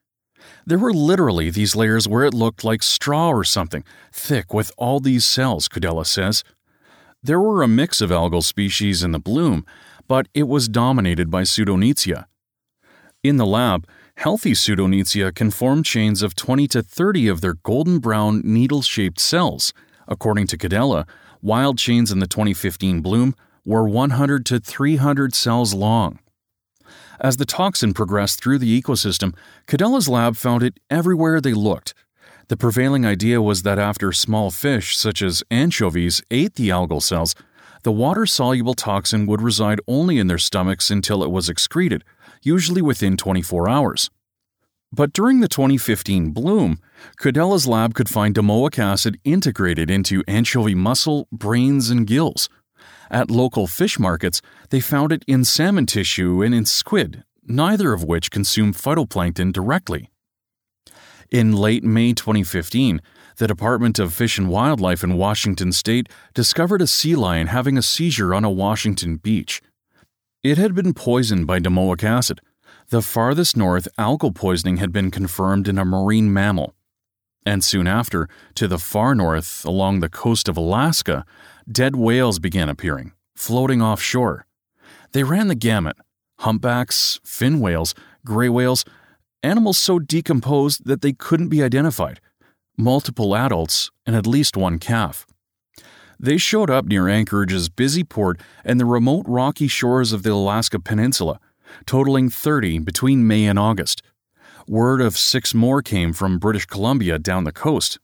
There 0.65 0.79
were 0.79 0.93
literally 0.93 1.49
these 1.49 1.75
layers 1.75 2.07
where 2.07 2.23
it 2.23 2.33
looked 2.33 2.63
like 2.63 2.81
straw 2.81 3.27
or 3.27 3.43
something, 3.43 3.83
thick 4.13 4.53
with 4.53 4.71
all 4.77 5.01
these 5.01 5.27
cells, 5.27 5.67
Kudela 5.67 6.05
says. 6.05 6.45
There 7.21 7.41
were 7.41 7.61
a 7.61 7.67
mix 7.67 7.99
of 7.99 8.09
algal 8.09 8.41
species 8.41 9.03
in 9.03 9.11
the 9.11 9.19
bloom, 9.19 9.65
but 10.07 10.29
it 10.33 10.47
was 10.47 10.69
dominated 10.69 11.29
by 11.29 11.43
Pseudo-nitzschia. 11.43 12.23
In 13.21 13.35
the 13.35 13.45
lab, 13.45 13.85
healthy 14.15 14.55
Pseudo-nitzschia 14.55 15.35
can 15.35 15.51
form 15.51 15.83
chains 15.83 16.23
of 16.23 16.35
20 16.35 16.69
to 16.69 16.81
30 16.81 17.27
of 17.27 17.41
their 17.41 17.55
golden 17.55 17.99
brown 17.99 18.39
needle 18.45 18.81
shaped 18.81 19.19
cells. 19.19 19.73
According 20.07 20.47
to 20.47 20.57
Kudela, 20.57 21.05
wild 21.41 21.77
chains 21.77 22.11
in 22.11 22.19
the 22.19 22.27
2015 22.27 23.01
bloom 23.01 23.35
were 23.63 23.87
100 23.87 24.45
to 24.45 24.59
300 24.59 25.33
cells 25.33 25.73
long. 25.73 26.19
As 27.19 27.37
the 27.37 27.45
toxin 27.45 27.93
progressed 27.93 28.43
through 28.43 28.59
the 28.59 28.81
ecosystem, 28.81 29.33
Kudela's 29.67 30.09
lab 30.09 30.35
found 30.35 30.63
it 30.63 30.79
everywhere 30.89 31.39
they 31.39 31.53
looked. 31.53 31.93
The 32.47 32.57
prevailing 32.57 33.05
idea 33.05 33.41
was 33.41 33.63
that 33.63 33.79
after 33.79 34.11
small 34.11 34.51
fish, 34.51 34.95
such 34.95 35.21
as 35.21 35.43
anchovies, 35.49 36.21
ate 36.29 36.55
the 36.55 36.69
algal 36.69 37.01
cells, 37.01 37.33
the 37.83 37.91
water 37.91 38.25
soluble 38.25 38.73
toxin 38.73 39.25
would 39.25 39.41
reside 39.41 39.79
only 39.87 40.19
in 40.19 40.27
their 40.27 40.37
stomachs 40.37 40.91
until 40.91 41.23
it 41.23 41.31
was 41.31 41.49
excreted, 41.49 42.03
usually 42.41 42.81
within 42.81 43.17
24 43.17 43.69
hours. 43.69 44.09
But 44.95 45.11
during 45.11 45.41
the 45.41 45.49
2015 45.49 46.31
bloom, 46.31 46.79
Kudela's 47.19 47.67
lab 47.67 47.93
could 47.93 48.07
find 48.07 48.33
domoic 48.33 48.79
acid 48.79 49.19
integrated 49.25 49.91
into 49.91 50.23
anchovy 50.25 50.73
muscle, 50.73 51.27
brains, 51.33 51.89
and 51.89 52.07
gills. 52.07 52.47
At 53.11 53.29
local 53.29 53.67
fish 53.67 53.99
markets, 53.99 54.41
they 54.69 54.79
found 54.79 55.11
it 55.11 55.25
in 55.27 55.43
salmon 55.43 55.85
tissue 55.85 56.41
and 56.41 56.55
in 56.55 56.65
squid, 56.65 57.25
neither 57.43 57.91
of 57.91 58.05
which 58.05 58.31
consume 58.31 58.71
phytoplankton 58.71 59.51
directly. 59.51 60.11
In 61.29 61.51
late 61.51 61.83
May 61.83 62.13
2015, 62.13 63.01
the 63.35 63.47
Department 63.47 63.99
of 63.99 64.13
Fish 64.13 64.37
and 64.37 64.47
Wildlife 64.47 65.03
in 65.03 65.17
Washington 65.17 65.73
state 65.73 66.07
discovered 66.33 66.81
a 66.81 66.87
sea 66.87 67.17
lion 67.17 67.47
having 67.47 67.77
a 67.77 67.81
seizure 67.81 68.33
on 68.33 68.45
a 68.45 68.49
Washington 68.49 69.17
beach. 69.17 69.61
It 70.41 70.57
had 70.57 70.73
been 70.73 70.93
poisoned 70.93 71.47
by 71.47 71.59
domoic 71.59 72.01
acid. 72.01 72.39
The 72.89 73.01
farthest 73.01 73.57
north, 73.57 73.87
algal 73.97 74.33
poisoning 74.33 74.77
had 74.77 74.91
been 74.91 75.09
confirmed 75.09 75.67
in 75.67 75.77
a 75.77 75.85
marine 75.85 76.31
mammal. 76.31 76.75
And 77.45 77.63
soon 77.63 77.87
after, 77.87 78.27
to 78.55 78.67
the 78.67 78.79
far 78.79 79.15
north, 79.15 79.65
along 79.65 79.99
the 79.99 80.09
coast 80.09 80.47
of 80.47 80.57
Alaska, 80.57 81.25
dead 81.71 81.95
whales 81.95 82.39
began 82.39 82.69
appearing, 82.69 83.13
floating 83.35 83.81
offshore. 83.81 84.45
They 85.13 85.23
ran 85.23 85.47
the 85.47 85.55
gamut 85.55 85.97
humpbacks, 86.39 87.19
fin 87.23 87.59
whales, 87.59 87.95
gray 88.25 88.49
whales, 88.49 88.83
animals 89.41 89.77
so 89.77 89.99
decomposed 89.99 90.85
that 90.85 91.01
they 91.01 91.13
couldn't 91.13 91.49
be 91.49 91.63
identified 91.63 92.19
multiple 92.77 93.35
adults, 93.35 93.89
and 94.05 94.15
at 94.15 94.27
least 94.27 94.57
one 94.57 94.79
calf. 94.79 95.25
They 96.19 96.37
showed 96.37 96.69
up 96.69 96.85
near 96.85 97.07
Anchorage's 97.07 97.69
busy 97.69 98.03
port 98.03 98.39
and 98.63 98.79
the 98.79 98.85
remote 98.85 99.25
rocky 99.27 99.67
shores 99.67 100.13
of 100.13 100.23
the 100.23 100.31
Alaska 100.31 100.79
Peninsula, 100.79 101.39
totaling 101.85 102.29
30 102.29 102.79
between 102.79 103.27
May 103.27 103.45
and 103.45 103.59
August. 103.59 104.01
Word 104.67 105.01
of 105.01 105.17
six 105.17 105.53
more 105.53 105.81
came 105.81 106.13
from 106.13 106.39
British 106.39 106.65
Columbia 106.65 107.19
down 107.19 107.43
the 107.43 107.51
coast. 107.51 107.99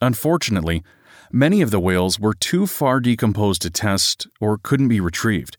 Unfortunately, 0.00 0.82
many 1.30 1.62
of 1.62 1.70
the 1.70 1.80
whales 1.80 2.18
were 2.18 2.34
too 2.34 2.66
far 2.66 3.00
decomposed 3.00 3.62
to 3.62 3.70
test 3.70 4.26
or 4.40 4.58
couldn't 4.58 4.88
be 4.88 5.00
retrieved. 5.00 5.56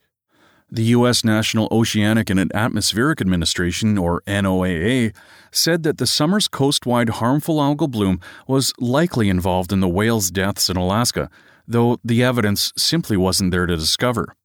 The 0.69 0.83
U.S. 0.83 1.23
National 1.23 1.69
Oceanic 1.71 2.29
and 2.29 2.53
Atmospheric 2.53 3.21
Administration, 3.21 3.97
or 3.97 4.21
NOAA, 4.27 5.15
said 5.49 5.83
that 5.83 5.97
the 5.97 6.05
summer's 6.05 6.49
coastwide 6.49 7.07
harmful 7.07 7.59
algal 7.59 7.89
bloom 7.89 8.19
was 8.47 8.73
likely 8.77 9.29
involved 9.29 9.71
in 9.71 9.79
the 9.79 9.87
whales' 9.87 10.29
deaths 10.29 10.69
in 10.69 10.75
Alaska, 10.75 11.29
though 11.65 11.99
the 12.03 12.21
evidence 12.21 12.73
simply 12.75 13.15
wasn't 13.15 13.51
there 13.51 13.65
to 13.65 13.77
discover. 13.77 14.35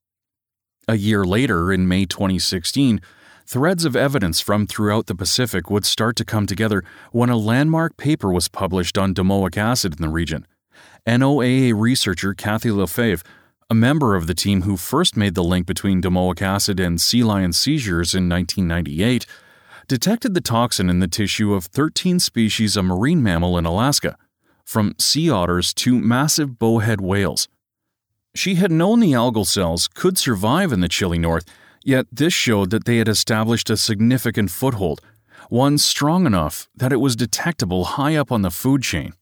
A 0.89 0.97
year 0.97 1.25
later, 1.25 1.73
in 1.73 1.87
May 1.87 2.07
2016, 2.07 3.01
threads 3.47 3.85
of 3.85 3.95
evidence 3.95 4.41
from 4.41 4.67
throughout 4.67 5.07
the 5.07 5.15
Pacific 5.15 5.71
would 5.71 5.85
start 5.85 6.17
to 6.17 6.25
come 6.25 6.47
together 6.47 6.83
when 7.13 7.31
a 7.31 7.37
landmark 7.37 7.97
paper 7.97 8.33
was 8.33 8.49
published 8.49 8.99
on 8.99 9.15
domoic 9.15 9.57
acid 9.57 9.95
in 9.95 10.03
the 10.03 10.09
region. 10.09 10.47
NOAA 11.07 11.73
researcher 11.75 12.35
Kathy 12.35 12.71
Lefebvre 12.71 13.23
a 13.73 13.75
member 13.75 14.17
of 14.17 14.27
the 14.27 14.35
team 14.35 14.63
who 14.63 14.77
first 14.77 15.17
made 15.17 15.35
the 15.35 15.43
link 15.43 15.67
between 15.67 16.03
domoic 16.03 16.43
acid 16.43 16.79
and 16.79 17.01
sea 17.01 17.25
lion 17.25 17.55
seizures 17.55 18.15
in 18.15 18.29
1998, 18.29 19.25
detected 19.89 20.35
the 20.35 20.43
toxin 20.43 20.91
in 20.91 20.99
the 20.99 21.09
tissue 21.09 21.55
of 21.55 21.65
13 21.65 22.21
species 22.21 22.77
of 22.77 22.85
marine 22.85 23.23
mammal 23.23 23.57
in 23.57 23.65
Alaska, 23.65 24.19
from 24.63 24.95
sea 24.99 25.31
otters 25.31 25.73
to 25.73 25.99
massive 25.99 26.59
bowhead 26.59 27.01
whales. 27.01 27.49
She 28.35 28.55
had 28.55 28.73
known 28.73 29.01
the 29.01 29.13
algal 29.13 29.47
cells 29.47 29.89
could 29.89 30.17
survive 30.17 30.73
in 30.73 30.81
the 30.81 30.89
chilly 30.89 31.19
north, 31.19 31.45
yet 31.85 32.07
this 32.11 32.33
showed 32.33 32.71
that 32.71 32.87
they 32.87 32.97
had 32.97 33.09
established 33.09 33.69
a 33.69 33.77
significant 33.77 34.51
foothold, 34.51 35.01
one 35.51 35.77
strong 35.77 36.25
enough 36.25 36.69
that 36.75 36.93
it 36.93 37.01
was 37.01 37.15
detectable 37.15 37.85
high 37.85 38.17
up 38.17 38.33
on 38.33 38.43
the 38.43 38.51
food 38.51 38.83
chain. 38.83 39.13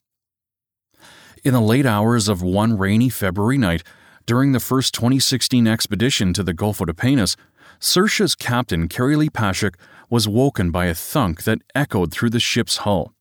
In 1.42 1.54
the 1.54 1.60
late 1.60 1.86
hours 1.86 2.28
of 2.28 2.42
one 2.42 2.78
rainy 2.78 3.08
February 3.08 3.58
night, 3.58 3.82
during 4.26 4.52
the 4.52 4.60
first 4.60 4.94
2016 4.94 5.66
expedition 5.66 6.32
to 6.34 6.44
the 6.44 6.54
Golfo 6.54 6.86
de 6.86 6.94
Penas, 6.94 7.36
Saoirse's 7.80 8.36
captain, 8.36 8.86
Keri-Lee 8.88 9.30
Pashuk, 9.30 9.74
was 10.08 10.28
woken 10.28 10.70
by 10.70 10.86
a 10.86 10.94
thunk 10.94 11.44
that 11.44 11.62
echoed 11.74 12.12
through 12.12 12.30
the 12.30 12.38
ship's 12.38 12.78
hull. 12.78 13.12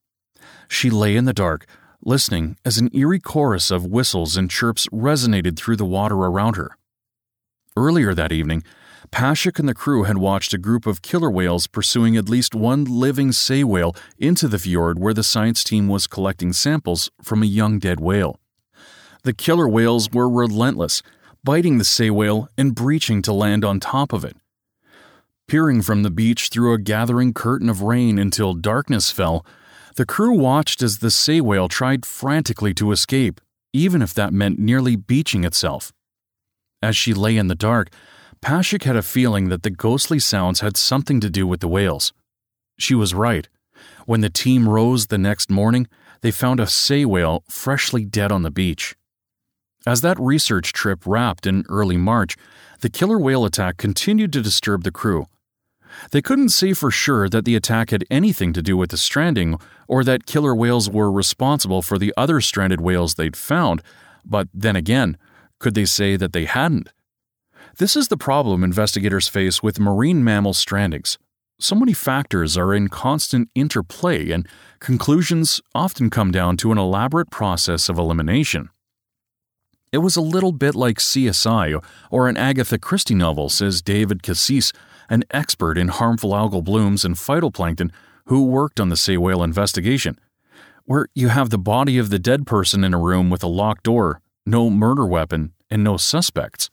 She 0.68 0.90
lay 0.90 1.16
in 1.16 1.26
the 1.26 1.34
dark, 1.34 1.66
listening 2.04 2.58
as 2.64 2.78
an 2.78 2.90
eerie 2.94 3.20
chorus 3.20 3.72
of 3.72 3.86
whistles 3.86 4.38
and 4.38 4.50
chirps 4.50 4.88
resonated 4.88 5.58
through 5.58 5.76
the 5.76 5.86
water 5.86 6.16
around 6.16 6.56
her. 6.56 6.78
Earlier 7.76 8.14
that 8.14 8.32
evening, 8.32 8.64
Pashuk 9.12 9.60
and 9.60 9.68
the 9.68 9.74
crew 9.74 10.04
had 10.04 10.18
watched 10.18 10.54
a 10.54 10.58
group 10.58 10.86
of 10.86 11.02
killer 11.02 11.32
whales 11.32 11.68
pursuing 11.68 12.16
at 12.16 12.30
least 12.30 12.54
one 12.54 12.86
living 12.86 13.32
sei 13.32 13.64
whale 13.64 13.96
into 14.18 14.48
the 14.48 14.60
fjord 14.60 15.00
where 15.00 15.14
the 15.14 15.24
science 15.24 15.64
team 15.64 15.88
was 15.88 16.08
collecting 16.08 16.54
samples 16.54 17.10
from 17.22 17.42
a 17.42 17.48
young 17.48 17.80
dead 17.80 18.00
whale. 18.00 18.40
The 19.24 19.34
killer 19.34 19.68
whales 19.68 20.12
were 20.12 20.30
relentless, 20.30 21.02
biting 21.44 21.78
the 21.78 21.84
sei 21.84 22.10
whale 22.10 22.50
and 22.58 22.76
breaching 22.76 23.22
to 23.24 23.34
land 23.34 23.66
on 23.66 23.80
top 23.80 24.14
of 24.14 24.24
it. 24.24 24.38
Peering 25.48 25.82
from 25.82 26.04
the 26.04 26.12
beach 26.12 26.50
through 26.50 26.74
a 26.74 26.80
gathering 26.80 27.34
curtain 27.34 27.70
of 27.70 27.82
rain 27.82 28.20
until 28.20 28.54
darkness 28.54 29.10
fell, 29.10 29.46
the 30.00 30.06
crew 30.06 30.32
watched 30.32 30.82
as 30.82 31.00
the 31.00 31.12
sei 31.12 31.42
whale 31.42 31.68
tried 31.68 32.06
frantically 32.06 32.74
to 32.74 32.94
escape, 32.94 33.42
even 33.74 34.02
if 34.02 34.14
that 34.14 34.32
meant 34.32 34.58
nearly 34.58 34.96
beaching 34.96 35.44
itself. 35.44 35.92
As 36.82 36.96
she 36.96 37.14
lay 37.14 37.36
in 37.36 37.50
the 37.50 37.54
dark, 37.54 37.90
Pashuk 38.42 38.84
had 38.84 38.96
a 38.96 39.02
feeling 39.02 39.50
that 39.50 39.64
the 39.64 39.70
ghostly 39.70 40.18
sounds 40.18 40.62
had 40.62 40.78
something 40.78 41.20
to 41.20 41.30
do 41.30 41.46
with 41.46 41.60
the 41.60 41.68
whales. 41.68 42.14
She 42.78 42.96
was 42.96 43.14
right. 43.14 43.50
When 44.06 44.22
the 44.22 44.30
team 44.30 44.70
rose 44.70 45.08
the 45.08 45.18
next 45.18 45.52
morning, 45.52 45.86
they 46.22 46.32
found 46.32 46.62
a 46.62 46.68
sei 46.68 47.04
whale 47.04 47.44
freshly 47.50 48.06
dead 48.06 48.32
on 48.32 48.44
the 48.44 48.52
beach. 48.52 48.96
As 49.86 50.00
that 50.00 50.18
research 50.18 50.72
trip 50.72 51.02
wrapped 51.06 51.46
in 51.46 51.66
early 51.68 51.98
March, 51.98 52.38
the 52.80 52.90
killer 52.90 53.20
whale 53.20 53.44
attack 53.44 53.76
continued 53.76 54.32
to 54.32 54.42
disturb 54.42 54.86
the 54.86 54.92
crew. 54.92 55.26
They 56.12 56.22
couldn't 56.22 56.50
say 56.50 56.74
for 56.74 56.92
sure 56.92 57.30
that 57.30 57.46
the 57.46 57.56
attack 57.56 57.90
had 57.90 58.06
anything 58.10 58.54
to 58.54 58.62
do 58.62 58.78
with 58.78 58.92
the 58.92 58.98
stranding 58.98 59.60
or 59.88 60.04
that 60.04 60.26
killer 60.26 60.56
whales 60.56 60.90
were 60.90 61.12
responsible 61.12 61.82
for 61.82 61.98
the 61.98 62.14
other 62.16 62.42
stranded 62.42 62.82
whales 62.82 63.16
they'd 63.16 63.36
found, 63.36 63.82
but 64.26 64.48
then 64.54 64.76
again, 64.76 65.18
could 65.60 65.76
they 65.76 65.86
say 65.86 66.16
that 66.16 66.34
they 66.34 66.46
hadn't? 66.46 66.90
This 67.78 67.96
is 67.96 68.08
the 68.08 68.18
problem 68.18 68.64
investigators 68.64 69.28
face 69.28 69.64
with 69.64 69.80
marine 69.80 70.24
mammal 70.24 70.54
strandings. 70.54 71.18
So 71.60 71.76
many 71.76 71.94
factors 71.94 72.58
are 72.58 72.74
in 72.74 72.88
constant 72.88 73.50
interplay, 73.54 74.32
and 74.32 74.48
conclusions 74.80 75.60
often 75.76 76.10
come 76.10 76.32
down 76.32 76.56
to 76.58 76.72
an 76.72 76.78
elaborate 76.78 77.30
process 77.30 77.90
of 77.90 77.98
elimination. 77.98 78.70
It 79.92 79.98
was 79.98 80.16
a 80.16 80.22
little 80.22 80.52
bit 80.52 80.76
like 80.76 81.00
CSI 81.00 81.84
or 82.12 82.28
an 82.30 82.38
Agatha 82.38 82.78
Christie 82.78 83.16
novel, 83.16 83.50
says 83.50 83.82
David 83.82 84.24
Cassis, 84.24 84.72
an 85.10 85.24
expert 85.32 85.78
in 85.78 85.88
harmful 85.88 86.32
algal 86.32 86.64
blooms 86.64 87.04
and 87.04 87.16
phytoplankton 87.16 87.92
who 88.26 88.46
worked 88.46 88.80
on 88.80 88.90
the 88.90 88.98
sei 88.98 89.18
whale 89.18 89.44
investigation, 89.44 90.20
where 90.86 91.08
you 91.16 91.30
have 91.30 91.50
the 91.50 91.58
body 91.58 91.98
of 91.98 92.10
the 92.10 92.20
dead 92.20 92.46
person 92.46 92.84
in 92.84 92.94
a 92.94 93.00
room 93.00 93.30
with 93.30 93.44
a 93.44 93.48
locked 93.48 93.84
door, 93.84 94.22
no 94.46 94.70
murder 94.70 95.06
weapon, 95.06 95.54
and 95.70 95.84
no 95.84 95.98
suspects. 95.98 96.70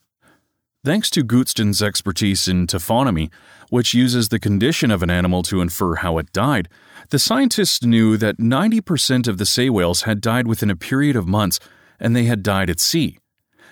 Thanks 0.84 1.10
to 1.10 1.24
Gootston's 1.24 1.82
expertise 1.82 2.46
in 2.46 2.66
taphonomy, 2.66 3.30
which 3.70 3.92
uses 3.92 4.28
the 4.28 4.38
condition 4.38 4.90
of 4.90 5.02
an 5.02 5.10
animal 5.10 5.42
to 5.42 5.60
infer 5.60 5.96
how 5.96 6.18
it 6.18 6.30
died, 6.32 6.68
the 7.10 7.18
scientists 7.18 7.82
knew 7.82 8.16
that 8.16 8.38
90% 8.38 9.26
of 9.26 9.38
the 9.38 9.46
sei 9.46 9.68
whales 9.68 10.02
had 10.02 10.20
died 10.20 10.46
within 10.46 10.70
a 10.70 10.76
period 10.76 11.16
of 11.16 11.26
months 11.26 11.58
and 11.98 12.14
they 12.14 12.24
had 12.24 12.42
died 12.42 12.70
at 12.70 12.80
sea. 12.80 13.18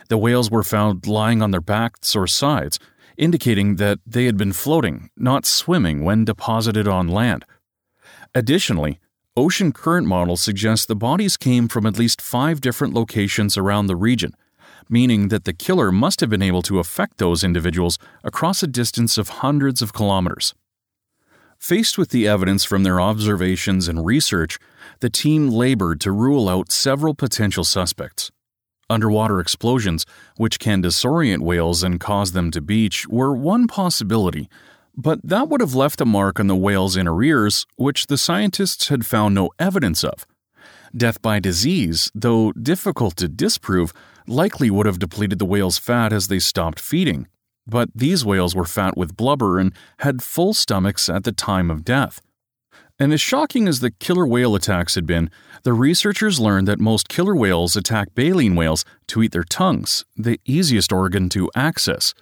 The 0.08 0.18
whales 0.18 0.50
were 0.50 0.62
found 0.62 1.06
lying 1.06 1.40
on 1.40 1.50
their 1.50 1.60
backs 1.60 2.14
or 2.16 2.26
sides, 2.26 2.78
indicating 3.16 3.76
that 3.76 3.98
they 4.06 4.26
had 4.26 4.36
been 4.36 4.52
floating, 4.52 5.10
not 5.16 5.46
swimming, 5.46 6.04
when 6.04 6.24
deposited 6.24 6.88
on 6.88 7.08
land. 7.08 7.44
Additionally, 8.34 8.98
ocean 9.36 9.72
current 9.72 10.06
models 10.06 10.42
suggest 10.42 10.88
the 10.88 10.96
bodies 10.96 11.36
came 11.36 11.68
from 11.68 11.86
at 11.86 11.98
least 11.98 12.20
five 12.20 12.60
different 12.60 12.94
locations 12.94 13.56
around 13.56 13.86
the 13.86 13.96
region, 13.96 14.34
meaning 14.88 15.28
that 15.28 15.44
the 15.44 15.52
killer 15.52 15.90
must 15.90 16.20
have 16.20 16.30
been 16.30 16.42
able 16.42 16.62
to 16.62 16.78
affect 16.78 17.18
those 17.18 17.44
individuals 17.44 17.98
across 18.22 18.62
a 18.62 18.66
distance 18.66 19.16
of 19.16 19.40
hundreds 19.40 19.82
of 19.82 19.92
kilometers. 19.92 20.54
Faced 21.58 21.96
with 21.96 22.10
the 22.10 22.28
evidence 22.28 22.64
from 22.64 22.82
their 22.82 23.00
observations 23.00 23.88
and 23.88 24.04
research, 24.04 24.58
the 25.00 25.08
team 25.08 25.48
labored 25.48 26.00
to 26.02 26.12
rule 26.12 26.48
out 26.48 26.70
several 26.70 27.14
potential 27.14 27.64
suspects. 27.64 28.30
Underwater 28.90 29.40
explosions, 29.40 30.04
which 30.36 30.58
can 30.58 30.82
disorient 30.82 31.40
whales 31.40 31.82
and 31.82 31.98
cause 31.98 32.32
them 32.32 32.50
to 32.50 32.60
beach, 32.60 33.06
were 33.08 33.34
one 33.34 33.66
possibility, 33.66 34.48
but 34.96 35.20
that 35.24 35.48
would 35.48 35.60
have 35.60 35.74
left 35.74 36.00
a 36.00 36.04
mark 36.04 36.38
on 36.38 36.46
the 36.46 36.56
whale's 36.56 36.96
inner 36.96 37.22
ears, 37.22 37.66
which 37.76 38.06
the 38.06 38.18
scientists 38.18 38.88
had 38.88 39.06
found 39.06 39.34
no 39.34 39.50
evidence 39.58 40.04
of. 40.04 40.26
Death 40.96 41.20
by 41.20 41.40
disease, 41.40 42.12
though 42.14 42.52
difficult 42.52 43.16
to 43.16 43.28
disprove, 43.28 43.92
likely 44.28 44.70
would 44.70 44.86
have 44.86 45.00
depleted 45.00 45.38
the 45.38 45.44
whale's 45.44 45.78
fat 45.78 46.12
as 46.12 46.28
they 46.28 46.38
stopped 46.38 46.78
feeding. 46.78 47.26
But 47.66 47.88
these 47.94 48.24
whales 48.24 48.54
were 48.54 48.64
fat 48.64 48.96
with 48.96 49.16
blubber 49.16 49.58
and 49.58 49.72
had 50.00 50.22
full 50.22 50.54
stomachs 50.54 51.08
at 51.08 51.24
the 51.24 51.32
time 51.32 51.70
of 51.70 51.84
death. 51.84 52.20
And 52.98 53.12
as 53.12 53.20
shocking 53.20 53.66
as 53.66 53.80
the 53.80 53.90
killer 53.90 54.26
whale 54.26 54.54
attacks 54.54 54.94
had 54.94 55.04
been, 55.04 55.28
the 55.64 55.72
researchers 55.72 56.38
learned 56.38 56.68
that 56.68 56.78
most 56.78 57.08
killer 57.08 57.34
whales 57.34 57.74
attack 57.74 58.14
baleen 58.14 58.54
whales 58.54 58.84
to 59.08 59.22
eat 59.22 59.32
their 59.32 59.42
tongues, 59.42 60.04
the 60.16 60.40
easiest 60.44 60.92
organ 60.92 61.28
to 61.30 61.50
access. 61.56 62.14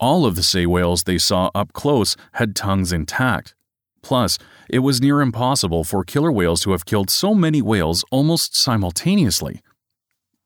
All 0.00 0.26
of 0.26 0.34
the 0.34 0.42
sei 0.42 0.66
whales 0.66 1.04
they 1.04 1.18
saw 1.18 1.50
up 1.54 1.72
close 1.72 2.16
had 2.32 2.56
tongues 2.56 2.92
intact. 2.92 3.54
Plus, 4.02 4.38
it 4.68 4.80
was 4.80 5.00
near 5.00 5.20
impossible 5.20 5.84
for 5.84 6.02
killer 6.04 6.32
whales 6.32 6.60
to 6.62 6.72
have 6.72 6.86
killed 6.86 7.10
so 7.10 7.34
many 7.34 7.62
whales 7.62 8.04
almost 8.10 8.56
simultaneously. 8.56 9.60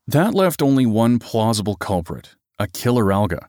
That 0.07 0.35
left 0.35 0.61
only 0.61 0.85
one 0.85 1.19
plausible 1.19 1.77
culprit 1.77 2.35
a 2.59 2.69
killer 2.69 3.13
alga. 3.13 3.49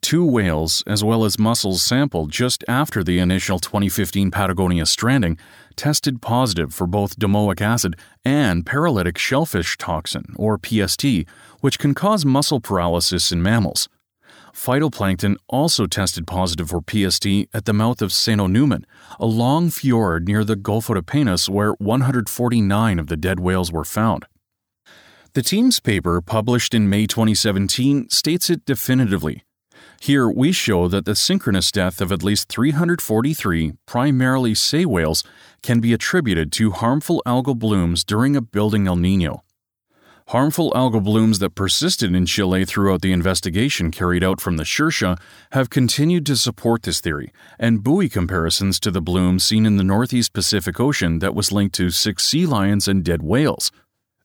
Two 0.00 0.24
whales, 0.24 0.82
as 0.86 1.02
well 1.02 1.24
as 1.24 1.38
mussels 1.38 1.82
sampled 1.82 2.30
just 2.30 2.64
after 2.68 3.02
the 3.02 3.18
initial 3.18 3.58
2015 3.58 4.30
Patagonia 4.30 4.86
stranding, 4.86 5.38
tested 5.76 6.20
positive 6.20 6.74
for 6.74 6.86
both 6.86 7.18
domoic 7.18 7.60
acid 7.60 7.96
and 8.24 8.66
paralytic 8.66 9.18
shellfish 9.18 9.76
toxin, 9.78 10.34
or 10.36 10.58
PST, 10.58 11.04
which 11.60 11.78
can 11.78 11.94
cause 11.94 12.24
muscle 12.24 12.60
paralysis 12.60 13.32
in 13.32 13.42
mammals. 13.42 13.88
Phytoplankton 14.52 15.36
also 15.48 15.86
tested 15.86 16.26
positive 16.26 16.70
for 16.70 16.82
PST 16.82 17.26
at 17.54 17.64
the 17.64 17.72
mouth 17.72 18.02
of 18.02 18.12
St. 18.12 18.50
Newman, 18.50 18.84
a 19.18 19.26
long 19.26 19.70
fjord 19.70 20.26
near 20.26 20.44
the 20.44 20.56
Golfo 20.56 20.94
de 20.94 21.02
Penas 21.02 21.48
where 21.48 21.72
149 21.74 22.98
of 22.98 23.06
the 23.06 23.16
dead 23.16 23.40
whales 23.40 23.72
were 23.72 23.84
found. 23.84 24.26
The 25.34 25.42
team's 25.42 25.78
paper, 25.78 26.20
published 26.20 26.74
in 26.74 26.90
May 26.90 27.06
2017, 27.06 28.10
states 28.10 28.50
it 28.50 28.64
definitively. 28.64 29.44
Here 30.02 30.30
we 30.30 30.50
show 30.50 30.88
that 30.88 31.04
the 31.04 31.14
synchronous 31.14 31.70
death 31.70 32.00
of 32.00 32.10
at 32.10 32.22
least 32.22 32.48
343 32.48 33.74
primarily 33.84 34.54
sei 34.54 34.86
whales 34.86 35.22
can 35.62 35.78
be 35.80 35.92
attributed 35.92 36.50
to 36.52 36.70
harmful 36.70 37.22
algal 37.26 37.58
blooms 37.58 38.02
during 38.02 38.34
a 38.34 38.40
building 38.40 38.86
El 38.86 38.96
Nino. 38.96 39.44
Harmful 40.28 40.72
algal 40.72 41.04
blooms 41.04 41.38
that 41.40 41.54
persisted 41.54 42.14
in 42.14 42.24
Chile 42.24 42.64
throughout 42.64 43.02
the 43.02 43.12
investigation 43.12 43.90
carried 43.90 44.24
out 44.24 44.40
from 44.40 44.56
the 44.56 44.64
Saoirse 44.64 45.18
have 45.52 45.68
continued 45.68 46.24
to 46.24 46.36
support 46.36 46.84
this 46.84 47.02
theory, 47.02 47.30
and 47.58 47.84
buoy 47.84 48.08
comparisons 48.08 48.80
to 48.80 48.90
the 48.90 49.02
bloom 49.02 49.38
seen 49.38 49.66
in 49.66 49.76
the 49.76 49.84
Northeast 49.84 50.32
Pacific 50.32 50.80
Ocean 50.80 51.18
that 51.18 51.34
was 51.34 51.52
linked 51.52 51.74
to 51.74 51.90
six 51.90 52.24
sea 52.24 52.46
lions 52.46 52.88
and 52.88 53.04
dead 53.04 53.22
whales. 53.22 53.70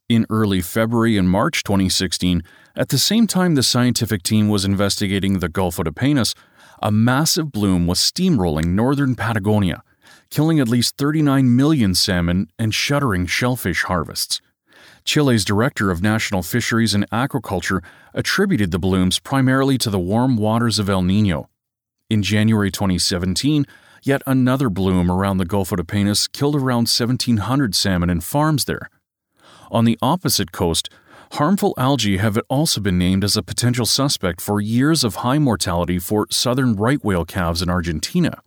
In 0.07 0.27
early 0.29 0.61
February 0.61 1.17
and 1.17 1.27
March 1.27 1.63
2016, 1.63 2.43
at 2.75 2.89
the 2.89 2.99
same 2.99 3.25
time 3.25 3.55
the 3.55 3.63
scientific 3.63 4.21
team 4.21 4.49
was 4.49 4.63
investigating 4.63 5.39
the 5.39 5.49
Gulf 5.49 5.79
of 5.79 5.95
Penas, 5.95 6.35
a 6.79 6.91
massive 6.91 7.51
bloom 7.51 7.87
was 7.87 7.97
steamrolling 7.97 8.67
northern 8.67 9.15
Patagonia, 9.15 9.81
killing 10.29 10.59
at 10.59 10.67
least 10.67 10.97
39 10.99 11.55
million 11.55 11.95
salmon 11.95 12.47
and 12.59 12.71
shuttering 12.71 13.25
shellfish 13.25 13.85
harvests. 13.85 14.41
Chile's 15.05 15.43
director 15.43 15.89
of 15.89 16.03
national 16.03 16.43
fisheries 16.43 16.93
and 16.93 17.09
aquaculture 17.09 17.83
attributed 18.13 18.69
the 18.69 18.77
blooms 18.77 19.17
primarily 19.17 19.79
to 19.79 19.89
the 19.89 19.97
warm 19.97 20.37
waters 20.37 20.77
of 20.77 20.87
El 20.87 21.01
Nino. 21.01 21.49
In 22.11 22.21
January 22.21 22.69
2017, 22.69 23.65
yet 24.03 24.21
another 24.27 24.69
bloom 24.69 25.09
around 25.09 25.39
the 25.39 25.45
Gulf 25.45 25.71
of 25.71 25.87
Penas 25.87 26.27
killed 26.27 26.55
around 26.55 26.89
1,700 26.89 27.73
salmon 27.73 28.11
and 28.11 28.23
farms 28.23 28.65
there. 28.65 28.91
On 29.71 29.85
the 29.85 29.97
opposite 30.01 30.51
coast, 30.51 30.89
harmful 31.33 31.73
algae 31.77 32.17
have 32.17 32.39
also 32.49 32.79
been 32.79 32.97
named 32.97 33.23
as 33.23 33.35
a 33.35 33.43
potential 33.43 33.85
suspect 33.85 34.41
for 34.41 34.61
years 34.61 35.03
of 35.03 35.15
high 35.15 35.39
mortality 35.39 35.99
for 35.99 36.27
southern 36.29 36.75
right 36.75 37.03
whale 37.03 37.25
calves 37.25 37.61
in 37.61 37.69
Argentina. 37.69 38.41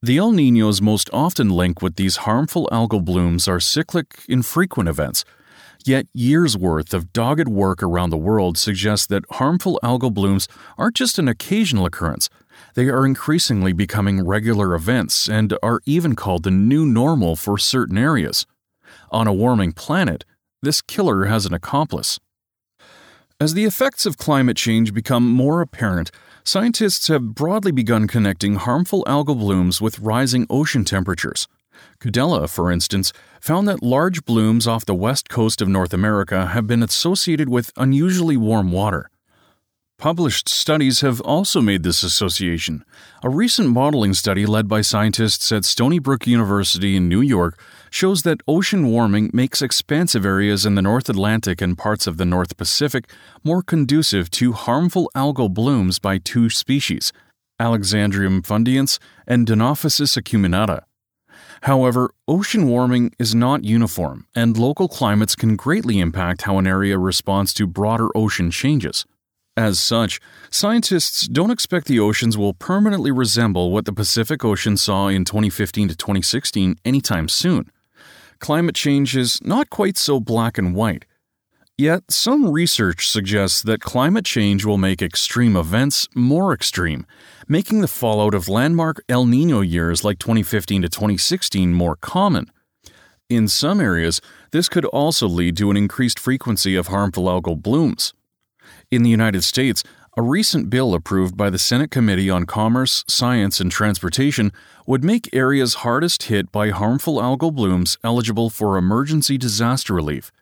The 0.00 0.18
El 0.18 0.30
Ninos 0.32 0.80
most 0.80 1.10
often 1.12 1.50
linked 1.50 1.82
with 1.82 1.96
these 1.96 2.18
harmful 2.18 2.68
algal 2.70 3.04
blooms 3.04 3.48
are 3.48 3.58
cyclic, 3.58 4.22
infrequent 4.28 4.88
events. 4.88 5.24
Yet 5.84 6.06
years' 6.12 6.56
worth 6.56 6.94
of 6.94 7.12
dogged 7.12 7.48
work 7.48 7.82
around 7.82 8.10
the 8.10 8.16
world 8.16 8.58
suggests 8.58 9.06
that 9.06 9.24
harmful 9.32 9.80
algal 9.82 10.12
blooms 10.12 10.46
aren't 10.76 10.96
just 10.96 11.18
an 11.18 11.28
occasional 11.28 11.86
occurrence, 11.86 12.28
They 12.74 12.88
are 12.88 13.06
increasingly 13.06 13.72
becoming 13.72 14.26
regular 14.26 14.74
events 14.74 15.28
and 15.28 15.56
are 15.62 15.80
even 15.84 16.14
called 16.14 16.42
the 16.42 16.50
new 16.50 16.84
normal 16.86 17.36
for 17.36 17.58
certain 17.58 17.98
areas. 17.98 18.46
On 19.10 19.26
a 19.26 19.32
warming 19.32 19.72
planet, 19.72 20.24
this 20.62 20.82
killer 20.82 21.26
has 21.26 21.46
an 21.46 21.54
accomplice. 21.54 22.18
As 23.40 23.54
the 23.54 23.64
effects 23.64 24.04
of 24.04 24.18
climate 24.18 24.56
change 24.56 24.92
become 24.92 25.30
more 25.30 25.60
apparent, 25.60 26.10
scientists 26.44 27.08
have 27.08 27.34
broadly 27.34 27.70
begun 27.70 28.08
connecting 28.08 28.56
harmful 28.56 29.04
algal 29.06 29.38
blooms 29.38 29.80
with 29.80 30.00
rising 30.00 30.46
ocean 30.50 30.84
temperatures. 30.84 31.46
Kudela, 32.00 32.50
for 32.50 32.72
instance, 32.72 33.12
found 33.40 33.68
that 33.68 33.82
large 33.82 34.24
blooms 34.24 34.66
off 34.66 34.84
the 34.84 34.94
west 34.94 35.28
coast 35.28 35.62
of 35.62 35.68
North 35.68 35.94
America 35.94 36.46
have 36.46 36.66
been 36.66 36.82
associated 36.82 37.48
with 37.48 37.72
unusually 37.76 38.36
warm 38.36 38.72
water. 38.72 39.08
Published 39.98 40.48
studies 40.48 41.00
have 41.00 41.20
also 41.22 41.60
made 41.60 41.82
this 41.82 42.04
association. 42.04 42.84
A 43.24 43.28
recent 43.28 43.70
modeling 43.70 44.14
study 44.14 44.46
led 44.46 44.68
by 44.68 44.80
scientists 44.80 45.50
at 45.50 45.64
Stony 45.64 45.98
Brook 45.98 46.24
University 46.24 46.94
in 46.94 47.08
New 47.08 47.20
York 47.20 47.60
shows 47.90 48.22
that 48.22 48.40
ocean 48.46 48.86
warming 48.86 49.30
makes 49.32 49.62
expansive 49.62 50.24
areas 50.24 50.64
in 50.66 50.74
the 50.74 50.82
North 50.82 51.08
Atlantic 51.08 51.60
and 51.60 51.78
parts 51.78 52.06
of 52.06 52.16
the 52.16 52.24
North 52.24 52.56
Pacific 52.56 53.10
more 53.44 53.62
conducive 53.62 54.30
to 54.30 54.52
harmful 54.52 55.10
algal 55.14 55.52
blooms 55.52 55.98
by 55.98 56.18
two 56.18 56.50
species, 56.50 57.12
Alexandrium 57.60 58.42
fundyense 58.42 58.98
and 59.26 59.46
Dinophysis 59.46 60.16
acuminata. 60.20 60.82
However, 61.62 62.10
ocean 62.26 62.68
warming 62.68 63.12
is 63.18 63.34
not 63.34 63.64
uniform, 63.64 64.26
and 64.34 64.56
local 64.56 64.88
climates 64.88 65.34
can 65.34 65.56
greatly 65.56 65.98
impact 65.98 66.42
how 66.42 66.58
an 66.58 66.66
area 66.66 66.98
responds 66.98 67.52
to 67.54 67.66
broader 67.66 68.08
ocean 68.14 68.50
changes. 68.50 69.04
As 69.56 69.80
such, 69.80 70.20
scientists 70.50 71.26
don't 71.26 71.50
expect 71.50 71.88
the 71.88 71.98
oceans 71.98 72.38
will 72.38 72.54
permanently 72.54 73.10
resemble 73.10 73.72
what 73.72 73.86
the 73.86 73.92
Pacific 73.92 74.44
Ocean 74.44 74.76
saw 74.76 75.08
in 75.08 75.24
2015 75.24 75.88
to 75.88 75.96
2016 75.96 76.76
anytime 76.84 77.28
soon. 77.28 77.72
Climate 78.40 78.74
change 78.74 79.16
is 79.16 79.40
not 79.42 79.68
quite 79.68 79.96
so 79.96 80.20
black 80.20 80.58
and 80.58 80.74
white. 80.74 81.04
Yet, 81.76 82.10
some 82.10 82.50
research 82.50 83.08
suggests 83.08 83.62
that 83.62 83.80
climate 83.80 84.24
change 84.24 84.64
will 84.64 84.78
make 84.78 85.00
extreme 85.00 85.56
events 85.56 86.08
more 86.14 86.52
extreme, 86.52 87.06
making 87.46 87.80
the 87.80 87.88
fallout 87.88 88.34
of 88.34 88.48
landmark 88.48 89.00
El 89.08 89.26
Nino 89.26 89.60
years 89.60 90.02
like 90.02 90.18
2015 90.18 90.82
to 90.82 90.88
2016 90.88 91.72
more 91.72 91.96
common. 91.96 92.50
In 93.28 93.46
some 93.46 93.80
areas, 93.80 94.20
this 94.50 94.68
could 94.68 94.86
also 94.86 95.28
lead 95.28 95.56
to 95.58 95.70
an 95.70 95.76
increased 95.76 96.18
frequency 96.18 96.74
of 96.74 96.88
harmful 96.88 97.24
algal 97.24 97.60
blooms. 97.60 98.12
In 98.90 99.02
the 99.02 99.10
United 99.10 99.44
States, 99.44 99.84
a 100.16 100.22
recent 100.22 100.70
bill 100.70 100.94
approved 100.94 101.36
by 101.36 101.50
the 101.50 101.58
Senate 101.58 101.90
Committee 101.90 102.30
on 102.30 102.44
Commerce, 102.44 103.04
Science, 103.06 103.60
and 103.60 103.70
Transportation 103.70 104.52
would 104.86 105.04
make 105.04 105.28
areas 105.32 105.74
hardest 105.74 106.24
hit 106.24 106.50
by 106.50 106.70
harmful 106.70 107.16
algal 107.16 107.54
blooms 107.54 107.96
eligible 108.02 108.50
for 108.50 108.76
emergency 108.76 109.36
disaster 109.38 109.94
relief. 109.94 110.32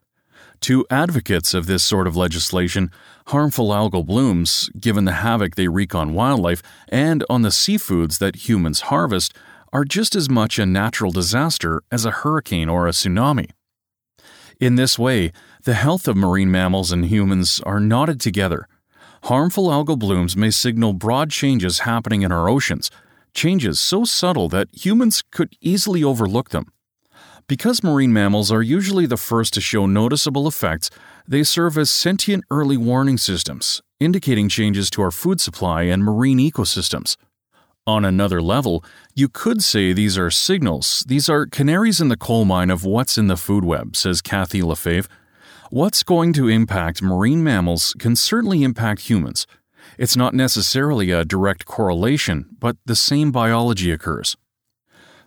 To 0.61 0.87
advocates 0.91 1.53
of 1.53 1.67
this 1.67 1.85
sort 1.85 2.07
of 2.07 2.17
legislation, 2.17 2.91
harmful 3.27 3.69
algal 3.69 4.07
blooms, 4.07 4.71
given 4.79 5.05
the 5.05 5.13
havoc 5.13 5.55
they 5.55 5.69
wreak 5.69 5.95
on 5.95 6.15
wildlife 6.15 6.63
and 6.89 7.25
on 7.29 7.43
the 7.43 7.51
seafoods 7.51 8.19
that 8.19 8.49
humans 8.49 8.83
harvest, 8.83 9.35
are 9.73 9.85
just 9.85 10.15
as 10.15 10.31
much 10.31 10.59
a 10.59 10.65
natural 10.65 11.13
disaster 11.13 11.83
as 11.93 12.05
a 12.05 12.11
hurricane 12.11 12.69
or 12.69 12.87
a 12.87 12.93
tsunami. 12.93 13.51
In 14.59 14.77
this 14.77 14.99
way, 14.99 15.33
the 15.65 15.75
health 15.75 16.09
of 16.09 16.17
marine 16.17 16.51
mammals 16.51 16.91
and 16.91 17.07
humans 17.07 17.61
are 17.67 17.81
knotted 17.81 18.21
together. 18.21 18.67
Harmful 19.27 19.67
algal 19.71 19.99
blooms 19.99 20.37
may 20.37 20.53
signal 20.53 20.93
broad 20.93 21.33
changes 21.33 21.81
happening 21.81 22.23
in 22.23 22.31
our 22.31 22.49
oceans, 22.49 22.93
changes 23.35 23.81
so 23.81 24.05
subtle 24.05 24.49
that 24.49 24.69
humans 24.73 25.25
could 25.33 25.53
easily 25.61 26.05
overlook 26.05 26.51
them. 26.51 26.67
Because 27.49 27.83
marine 27.83 28.13
mammals 28.13 28.53
are 28.53 28.63
usually 28.63 29.05
the 29.05 29.17
first 29.17 29.53
to 29.55 29.61
show 29.61 29.85
noticeable 29.85 30.47
effects, 30.47 30.91
they 31.27 31.43
serve 31.43 31.77
as 31.77 31.91
sentient 31.91 32.45
early 32.53 32.77
warning 32.77 33.19
systems, 33.19 33.83
indicating 33.99 34.49
changes 34.49 34.91
to 34.91 35.03
our 35.03 35.11
food 35.11 35.41
supply 35.41 35.83
and 35.83 36.05
marine 36.05 36.39
ecosystems. 36.39 37.17
On 37.85 38.05
another 38.05 38.41
level, 38.41 38.85
you 39.17 39.29
could 39.29 39.61
say 39.61 39.93
these 39.93 40.17
are 40.17 40.31
signals. 40.31 41.05
These 41.09 41.29
are 41.29 41.47
canaries 41.47 42.01
in 42.01 42.11
the 42.11 42.17
coal 42.17 42.45
mine 42.45 42.71
of 42.71 42.85
what's 42.85 43.19
in 43.19 43.27
the 43.27 43.37
food 43.37 43.65
web, 43.65 43.97
says 43.97 44.23
Kathy 44.23 44.63
Lefebvre. 44.63 45.11
What's 45.71 46.05
going 46.05 46.33
to 46.35 46.47
impact 46.47 47.03
marine 47.03 47.43
mammals 47.43 47.97
can 47.99 48.15
certainly 48.15 48.63
impact 48.63 49.11
humans. 49.11 49.49
It's 49.99 50.17
not 50.17 50.33
necessarily 50.33 51.11
a 51.11 51.25
direct 51.25 51.65
correlation, 51.65 52.47
but 52.61 52.77
the 52.87 52.95
same 52.95 53.33
biology 53.33 53.91
occurs. 53.91 54.37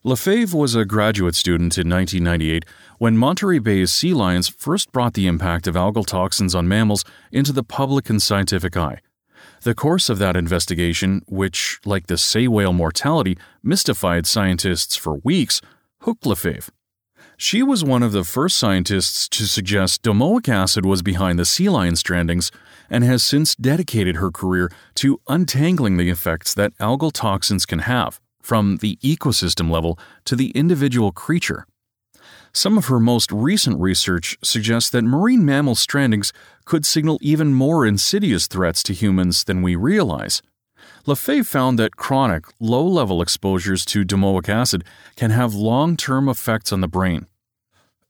Lefebvre 0.02 0.58
was 0.58 0.75
a 0.75 0.86
graduate 0.86 1.36
student 1.36 1.78
in 1.78 1.89
1998 1.89 2.63
when 2.99 3.17
Monterey 3.17 3.60
Bay's 3.60 3.91
sea 3.91 4.13
lions 4.13 4.47
first 4.47 4.93
brought 4.93 5.13
the 5.13 5.28
impact 5.28 5.67
of 5.67 5.75
algal 5.75 6.06
toxins 6.06 6.56
on 6.56 6.69
mammals 6.69 7.04
into 7.34 7.52
the 7.52 7.63
public 7.63 8.10
and 8.10 8.21
scientific 8.21 8.78
eye. 8.78 9.02
The 9.63 9.75
course 9.75 10.08
of 10.08 10.19
that 10.19 10.38
investigation, 10.38 11.21
which, 11.28 11.82
like 11.84 12.08
the 12.08 12.17
sei 12.17 12.47
whale 12.47 12.71
mortality, 12.71 13.38
mystified 13.62 14.25
scientists 14.25 14.95
for 14.95 15.17
weeks, 15.17 15.60
hooked 16.04 16.25
Lefebvre. 16.25 16.71
She 17.41 17.63
was 17.63 17.86
one 17.86 18.04
of 18.04 18.12
the 18.12 18.25
first 18.25 18.58
scientists 18.58 19.30
to 19.30 19.45
suggest 19.47 20.04
domoic 20.04 20.49
acid 20.49 20.86
was 20.86 21.02
behind 21.02 21.39
the 21.39 21.45
sea 21.45 21.69
lion 21.69 21.93
strandings 21.93 22.52
and 22.89 23.02
has 23.06 23.23
since 23.23 23.56
dedicated 23.56 24.17
her 24.17 24.30
career 24.30 24.69
to 24.95 25.21
untangling 25.30 25.95
the 25.95 26.10
effects 26.10 26.54
that 26.56 26.78
algal 26.80 27.13
toxins 27.13 27.65
can 27.65 27.80
have, 27.80 28.19
from 28.41 28.78
the 28.82 28.97
ecosystem 28.97 29.71
level 29.71 29.97
to 30.25 30.36
the 30.36 30.49
individual 30.49 31.13
creature. 31.13 31.65
Some 32.52 32.78
of 32.78 32.88
her 32.88 32.99
most 32.99 33.32
recent 33.32 33.80
research 33.80 34.38
suggests 34.43 34.89
that 34.89 35.06
marine 35.06 35.45
mammal 35.45 35.75
strandings 35.75 36.34
could 36.65 36.86
signal 36.86 37.19
even 37.21 37.54
more 37.54 37.86
insidious 37.86 38.47
threats 38.47 38.84
to 38.84 38.93
humans 38.93 39.45
than 39.45 39.62
we 39.62 39.78
realize. 39.78 40.41
Lefebvre 41.06 41.45
found 41.45 41.80
that 41.80 41.95
chronic, 41.95 42.45
low 42.60 42.86
level 42.86 43.21
exposures 43.21 43.86
to 43.86 44.04
domoic 44.04 44.49
acid 44.49 44.84
can 45.15 45.32
have 45.32 45.54
long 45.54 45.95
term 45.95 46.28
effects 46.28 46.73
on 46.73 46.82
the 46.82 46.88
brain. 46.89 47.25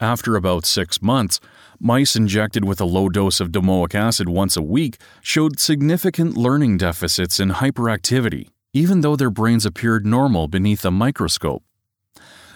After 0.01 0.37
about 0.37 0.65
six 0.65 1.01
months, 1.01 1.41
mice 1.77 2.15
injected 2.15 2.63
with 2.63 2.79
a 2.79 2.85
low 2.85 3.09
dose 3.09 3.41
of 3.41 3.51
domoic 3.51 3.93
acid 3.93 4.29
once 4.29 4.55
a 4.55 4.61
week 4.61 4.95
showed 5.21 5.59
significant 5.59 6.37
learning 6.37 6.77
deficits 6.77 7.37
and 7.37 7.51
hyperactivity, 7.51 8.47
even 8.71 9.01
though 9.01 9.17
their 9.17 9.29
brains 9.29 9.65
appeared 9.65 10.05
normal 10.05 10.47
beneath 10.47 10.85
a 10.85 10.91
microscope. 10.91 11.63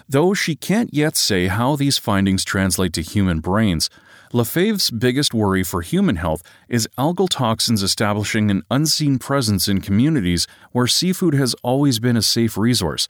Though 0.08 0.32
she 0.32 0.56
can't 0.56 0.94
yet 0.94 1.16
say 1.16 1.48
how 1.48 1.76
these 1.76 1.98
findings 1.98 2.46
translate 2.46 2.94
to 2.94 3.02
human 3.02 3.40
brains, 3.40 3.90
Lefebvre's 4.32 4.90
biggest 4.90 5.34
worry 5.34 5.62
for 5.62 5.82
human 5.82 6.16
health 6.16 6.42
is 6.68 6.88
algal 6.96 7.28
toxins 7.28 7.82
establishing 7.82 8.50
an 8.50 8.62
unseen 8.70 9.18
presence 9.18 9.68
in 9.68 9.82
communities 9.82 10.46
where 10.72 10.86
seafood 10.86 11.34
has 11.34 11.54
always 11.62 12.00
been 12.00 12.16
a 12.16 12.22
safe 12.22 12.56
resource, 12.56 13.06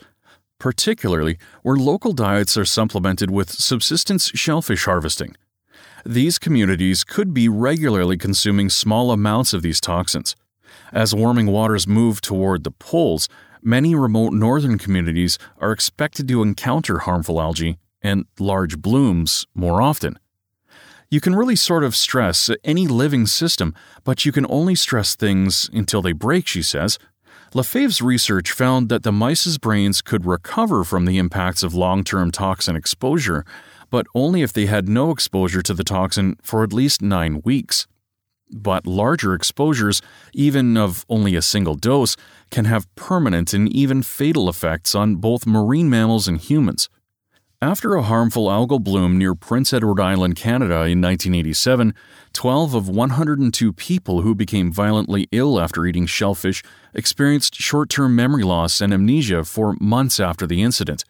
particularly 0.64 1.36
where 1.60 1.76
local 1.76 2.14
diets 2.14 2.56
are 2.56 2.64
supplemented 2.64 3.30
with 3.30 3.50
subsistence 3.50 4.30
shellfish 4.34 4.86
harvesting. 4.86 5.36
These 6.06 6.38
communities 6.38 7.04
could 7.04 7.34
be 7.34 7.50
regularly 7.50 8.16
consuming 8.16 8.70
small 8.70 9.10
amounts 9.10 9.52
of 9.52 9.60
these 9.60 9.78
toxins. 9.78 10.34
As 10.90 11.14
warming 11.14 11.48
waters 11.48 11.86
move 11.86 12.22
toward 12.22 12.64
the 12.64 12.70
poles, 12.70 13.28
many 13.62 13.94
remote 13.94 14.32
northern 14.32 14.78
communities 14.78 15.38
are 15.58 15.70
expected 15.70 16.28
to 16.28 16.40
encounter 16.40 17.00
harmful 17.00 17.42
algae 17.42 17.76
and 18.00 18.24
large 18.38 18.78
blooms 18.78 19.46
more 19.54 19.82
often. 19.82 20.18
You 21.10 21.20
can 21.20 21.36
really 21.36 21.56
sort 21.56 21.84
of 21.84 21.94
stress 21.94 22.48
any 22.64 22.86
living 22.86 23.26
system, 23.26 23.74
but 24.02 24.24
you 24.24 24.32
can 24.32 24.46
only 24.48 24.76
stress 24.76 25.14
things 25.14 25.68
until 25.74 26.00
they 26.00 26.12
break, 26.12 26.46
she 26.46 26.62
says. 26.62 26.98
Lefebvre's 27.56 28.02
research 28.02 28.50
found 28.50 28.88
that 28.88 29.04
the 29.04 29.12
mice's 29.12 29.58
brains 29.58 30.02
could 30.02 30.26
recover 30.26 30.82
from 30.82 31.04
the 31.04 31.18
impacts 31.18 31.62
of 31.62 31.72
long 31.72 32.02
term 32.02 32.32
toxin 32.32 32.74
exposure, 32.74 33.44
but 33.90 34.08
only 34.12 34.42
if 34.42 34.52
they 34.52 34.66
had 34.66 34.88
no 34.88 35.12
exposure 35.12 35.62
to 35.62 35.72
the 35.72 35.84
toxin 35.84 36.36
for 36.42 36.64
at 36.64 36.72
least 36.72 37.00
nine 37.00 37.40
weeks. 37.44 37.86
But 38.50 38.88
larger 38.88 39.34
exposures, 39.34 40.02
even 40.32 40.76
of 40.76 41.06
only 41.08 41.36
a 41.36 41.42
single 41.42 41.76
dose, 41.76 42.16
can 42.50 42.64
have 42.64 42.92
permanent 42.96 43.54
and 43.54 43.68
even 43.68 44.02
fatal 44.02 44.48
effects 44.48 44.92
on 44.96 45.16
both 45.16 45.46
marine 45.46 45.88
mammals 45.88 46.26
and 46.26 46.40
humans. 46.40 46.88
After 47.64 47.94
a 47.94 48.02
harmful 48.02 48.48
algal 48.48 48.84
bloom 48.84 49.16
near 49.16 49.34
Prince 49.34 49.72
Edward 49.72 49.98
Island, 49.98 50.36
Canada 50.36 50.82
in 50.84 51.00
1987, 51.00 51.94
12 52.34 52.74
of 52.74 52.90
102 52.90 53.72
people 53.72 54.20
who 54.20 54.34
became 54.34 54.70
violently 54.70 55.28
ill 55.32 55.58
after 55.58 55.86
eating 55.86 56.04
shellfish 56.04 56.62
experienced 56.92 57.54
short 57.54 57.88
term 57.88 58.14
memory 58.14 58.42
loss 58.42 58.82
and 58.82 58.92
amnesia 58.92 59.44
for 59.44 59.76
months 59.80 60.20
after 60.20 60.46
the 60.46 60.60
incident. 60.60 61.06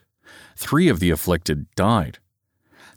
Three 0.56 0.88
of 0.88 1.00
the 1.00 1.10
afflicted 1.10 1.66
died. 1.74 2.20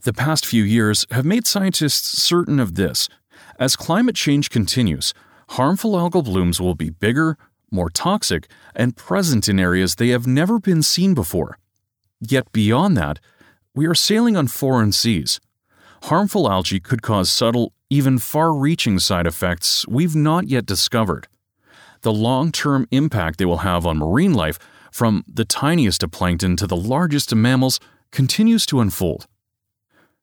The 0.03 0.13
past 0.13 0.45
few 0.45 0.61
years 0.61 1.07
have 1.09 1.25
made 1.25 1.47
scientists 1.47 2.21
certain 2.21 2.59
of 2.59 2.75
this 2.75 3.09
as 3.57 3.75
climate 3.75 4.15
change 4.15 4.51
continues, 4.51 5.15
harmful 5.49 5.93
algal 5.93 6.23
blooms 6.23 6.61
will 6.61 6.75
be 6.75 6.91
bigger, 6.91 7.39
more 7.71 7.89
toxic, 7.89 8.51
and 8.75 8.95
present 8.95 9.49
in 9.49 9.59
areas 9.59 9.95
they 9.95 10.09
have 10.09 10.27
never 10.27 10.59
been 10.59 10.83
seen 10.83 11.15
before. 11.15 11.57
Yet 12.21 12.51
beyond 12.51 12.95
that, 12.97 13.19
we 13.77 13.85
are 13.85 13.93
sailing 13.93 14.35
on 14.35 14.47
foreign 14.47 14.91
seas. 14.91 15.39
Harmful 16.05 16.49
algae 16.49 16.79
could 16.79 17.03
cause 17.03 17.31
subtle, 17.31 17.73
even 17.91 18.17
far 18.17 18.51
reaching 18.51 18.97
side 18.97 19.27
effects 19.27 19.87
we've 19.87 20.15
not 20.15 20.47
yet 20.47 20.65
discovered. 20.65 21.27
The 22.01 22.11
long 22.11 22.51
term 22.51 22.87
impact 22.89 23.37
they 23.37 23.45
will 23.45 23.57
have 23.59 23.85
on 23.85 23.99
marine 23.99 24.33
life, 24.33 24.57
from 24.91 25.23
the 25.31 25.45
tiniest 25.45 26.01
of 26.01 26.09
plankton 26.09 26.55
to 26.55 26.65
the 26.65 26.75
largest 26.75 27.31
of 27.31 27.37
mammals, 27.37 27.79
continues 28.11 28.65
to 28.65 28.79
unfold. 28.79 29.27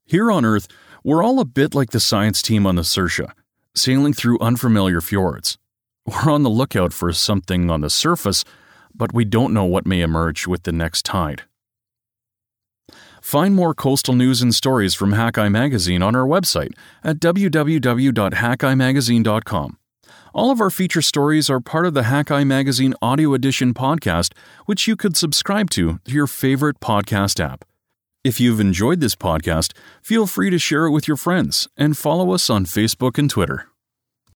Here 0.05 0.33
on 0.33 0.45
Earth, 0.45 0.67
we're 1.05 1.23
all 1.23 1.39
a 1.39 1.45
bit 1.45 1.77
like 1.77 1.91
the 1.91 2.01
science 2.01 2.43
team 2.43 2.67
on 2.67 2.75
the 2.75 2.83
Saoirse, 2.83 3.31
sailing 3.77 4.15
through 4.15 4.41
unfamiliar 4.41 5.01
fjords. 5.01 5.59
We're 6.07 6.33
on 6.33 6.43
the 6.43 6.51
lookout 6.51 6.93
for 6.93 7.13
something 7.13 7.71
on 7.71 7.83
the 7.83 7.91
surface, 7.91 8.45
but 8.93 9.15
we 9.15 9.25
don't 9.25 9.55
know 9.55 9.65
what 9.65 9.87
may 9.87 10.01
emerge 10.01 10.49
with 10.49 10.65
the 10.65 10.73
next 10.73 11.05
tide. 11.05 11.45
Find 13.25 13.55
more 13.55 13.73
coastal 13.73 14.15
news 14.15 14.43
and 14.43 14.55
stories 14.55 14.95
from 14.95 15.13
Hakai 15.13 15.51
Magazine 15.51 16.03
on 16.03 16.15
our 16.15 16.27
website 16.27 16.75
at 17.03 17.21
www.hakaimagazine.com. 17.21 19.79
All 20.35 20.51
of 20.51 20.61
our 20.61 20.69
feature 20.69 21.01
stories 21.01 21.49
are 21.49 21.59
part 21.59 21.87
of 21.87 21.95
the 21.95 22.03
Hakai 22.03 22.47
Magazine 22.47 22.93
Audio 23.01 23.33
Edition 23.33 23.73
podcast, 23.73 24.35
which 24.67 24.87
you 24.87 24.95
could 24.95 25.17
subscribe 25.17 25.71
to 25.71 26.01
through 26.05 26.15
your 26.15 26.27
favorite 26.27 26.81
podcast 26.81 27.43
app. 27.43 27.65
If 28.23 28.41
you've 28.41 28.61
enjoyed 28.61 29.01
this 29.01 29.15
podcast, 29.15 29.73
feel 30.03 30.27
free 30.27 30.51
to 30.51 30.59
share 30.59 30.85
it 30.85 30.91
with 30.91 31.09
your 31.09 31.17
friends 31.17 31.67
and 31.79 31.97
follow 31.97 32.33
us 32.33 32.51
on 32.51 32.67
Facebook 32.67 33.17
and 33.17 33.31
Twitter. 33.31 33.69